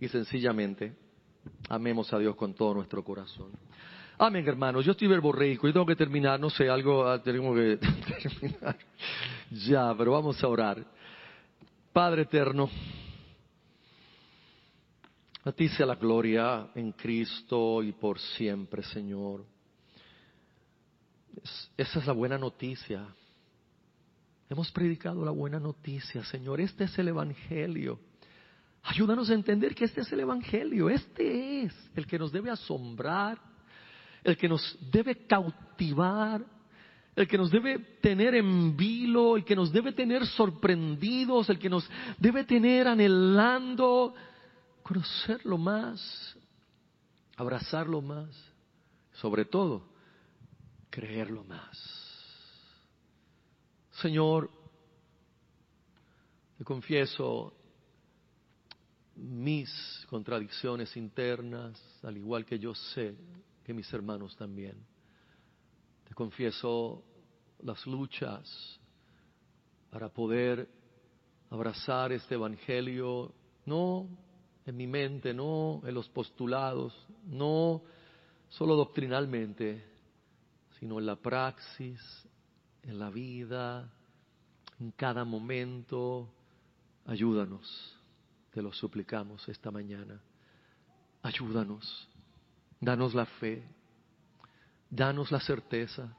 [0.00, 0.94] Y sencillamente,
[1.68, 3.50] amemos a Dios con todo nuestro corazón.
[4.18, 4.82] Amén, hermanos.
[4.82, 5.66] Yo estoy verborreico.
[5.66, 7.76] Yo tengo que terminar, no sé, algo ah, tengo que
[8.22, 8.78] terminar.
[9.50, 10.82] Ya, pero vamos a orar.
[11.92, 12.70] Padre eterno,
[15.44, 19.44] a ti sea la gloria en Cristo y por siempre, Señor.
[21.76, 23.06] esa es la buena noticia.
[24.48, 26.60] Hemos predicado la buena noticia, Señor.
[26.60, 27.98] Este es el Evangelio.
[28.82, 30.88] Ayúdanos a entender que este es el Evangelio.
[30.88, 33.55] Este es el que nos debe asombrar,
[34.26, 36.44] el que nos debe cautivar,
[37.14, 41.70] el que nos debe tener en vilo, el que nos debe tener sorprendidos, el que
[41.70, 44.14] nos debe tener anhelando
[44.82, 46.36] conocerlo más,
[47.36, 48.28] abrazarlo más,
[49.12, 49.88] sobre todo,
[50.90, 51.78] creerlo más.
[54.02, 54.50] Señor,
[56.58, 57.54] te confieso
[59.14, 59.70] mis
[60.10, 63.14] contradicciones internas, al igual que yo sé
[63.66, 64.76] que mis hermanos también.
[66.06, 67.02] Te confieso
[67.64, 68.78] las luchas
[69.90, 70.68] para poder
[71.50, 74.06] abrazar este Evangelio, no
[74.64, 76.94] en mi mente, no en los postulados,
[77.24, 77.82] no
[78.50, 79.84] solo doctrinalmente,
[80.78, 82.00] sino en la praxis,
[82.84, 83.92] en la vida,
[84.78, 86.28] en cada momento.
[87.04, 87.98] Ayúdanos,
[88.52, 90.20] te lo suplicamos esta mañana.
[91.22, 92.08] Ayúdanos,
[92.80, 93.62] danos la fe,
[94.90, 96.16] danos la certeza,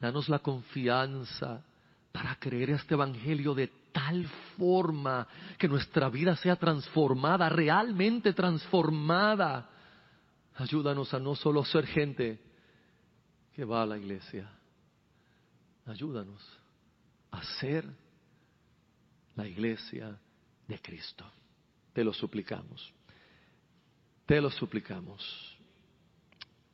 [0.00, 1.64] danos la confianza
[2.12, 4.26] para creer este Evangelio de tal
[4.56, 5.26] forma
[5.58, 9.70] que nuestra vida sea transformada, realmente transformada.
[10.56, 12.40] Ayúdanos a no solo ser gente
[13.52, 14.50] que va a la iglesia,
[15.86, 16.42] ayúdanos
[17.30, 17.86] a ser
[19.34, 20.18] la iglesia
[20.66, 21.24] de Cristo.
[21.92, 22.92] Te lo suplicamos.
[24.26, 25.55] Te lo suplicamos.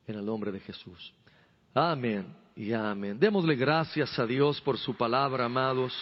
[0.06, 1.12] En el nombre de Jesús.
[1.74, 2.26] Amén
[2.56, 3.18] y amén.
[3.18, 5.92] Démosle gracias a Dios por su palabra, amados.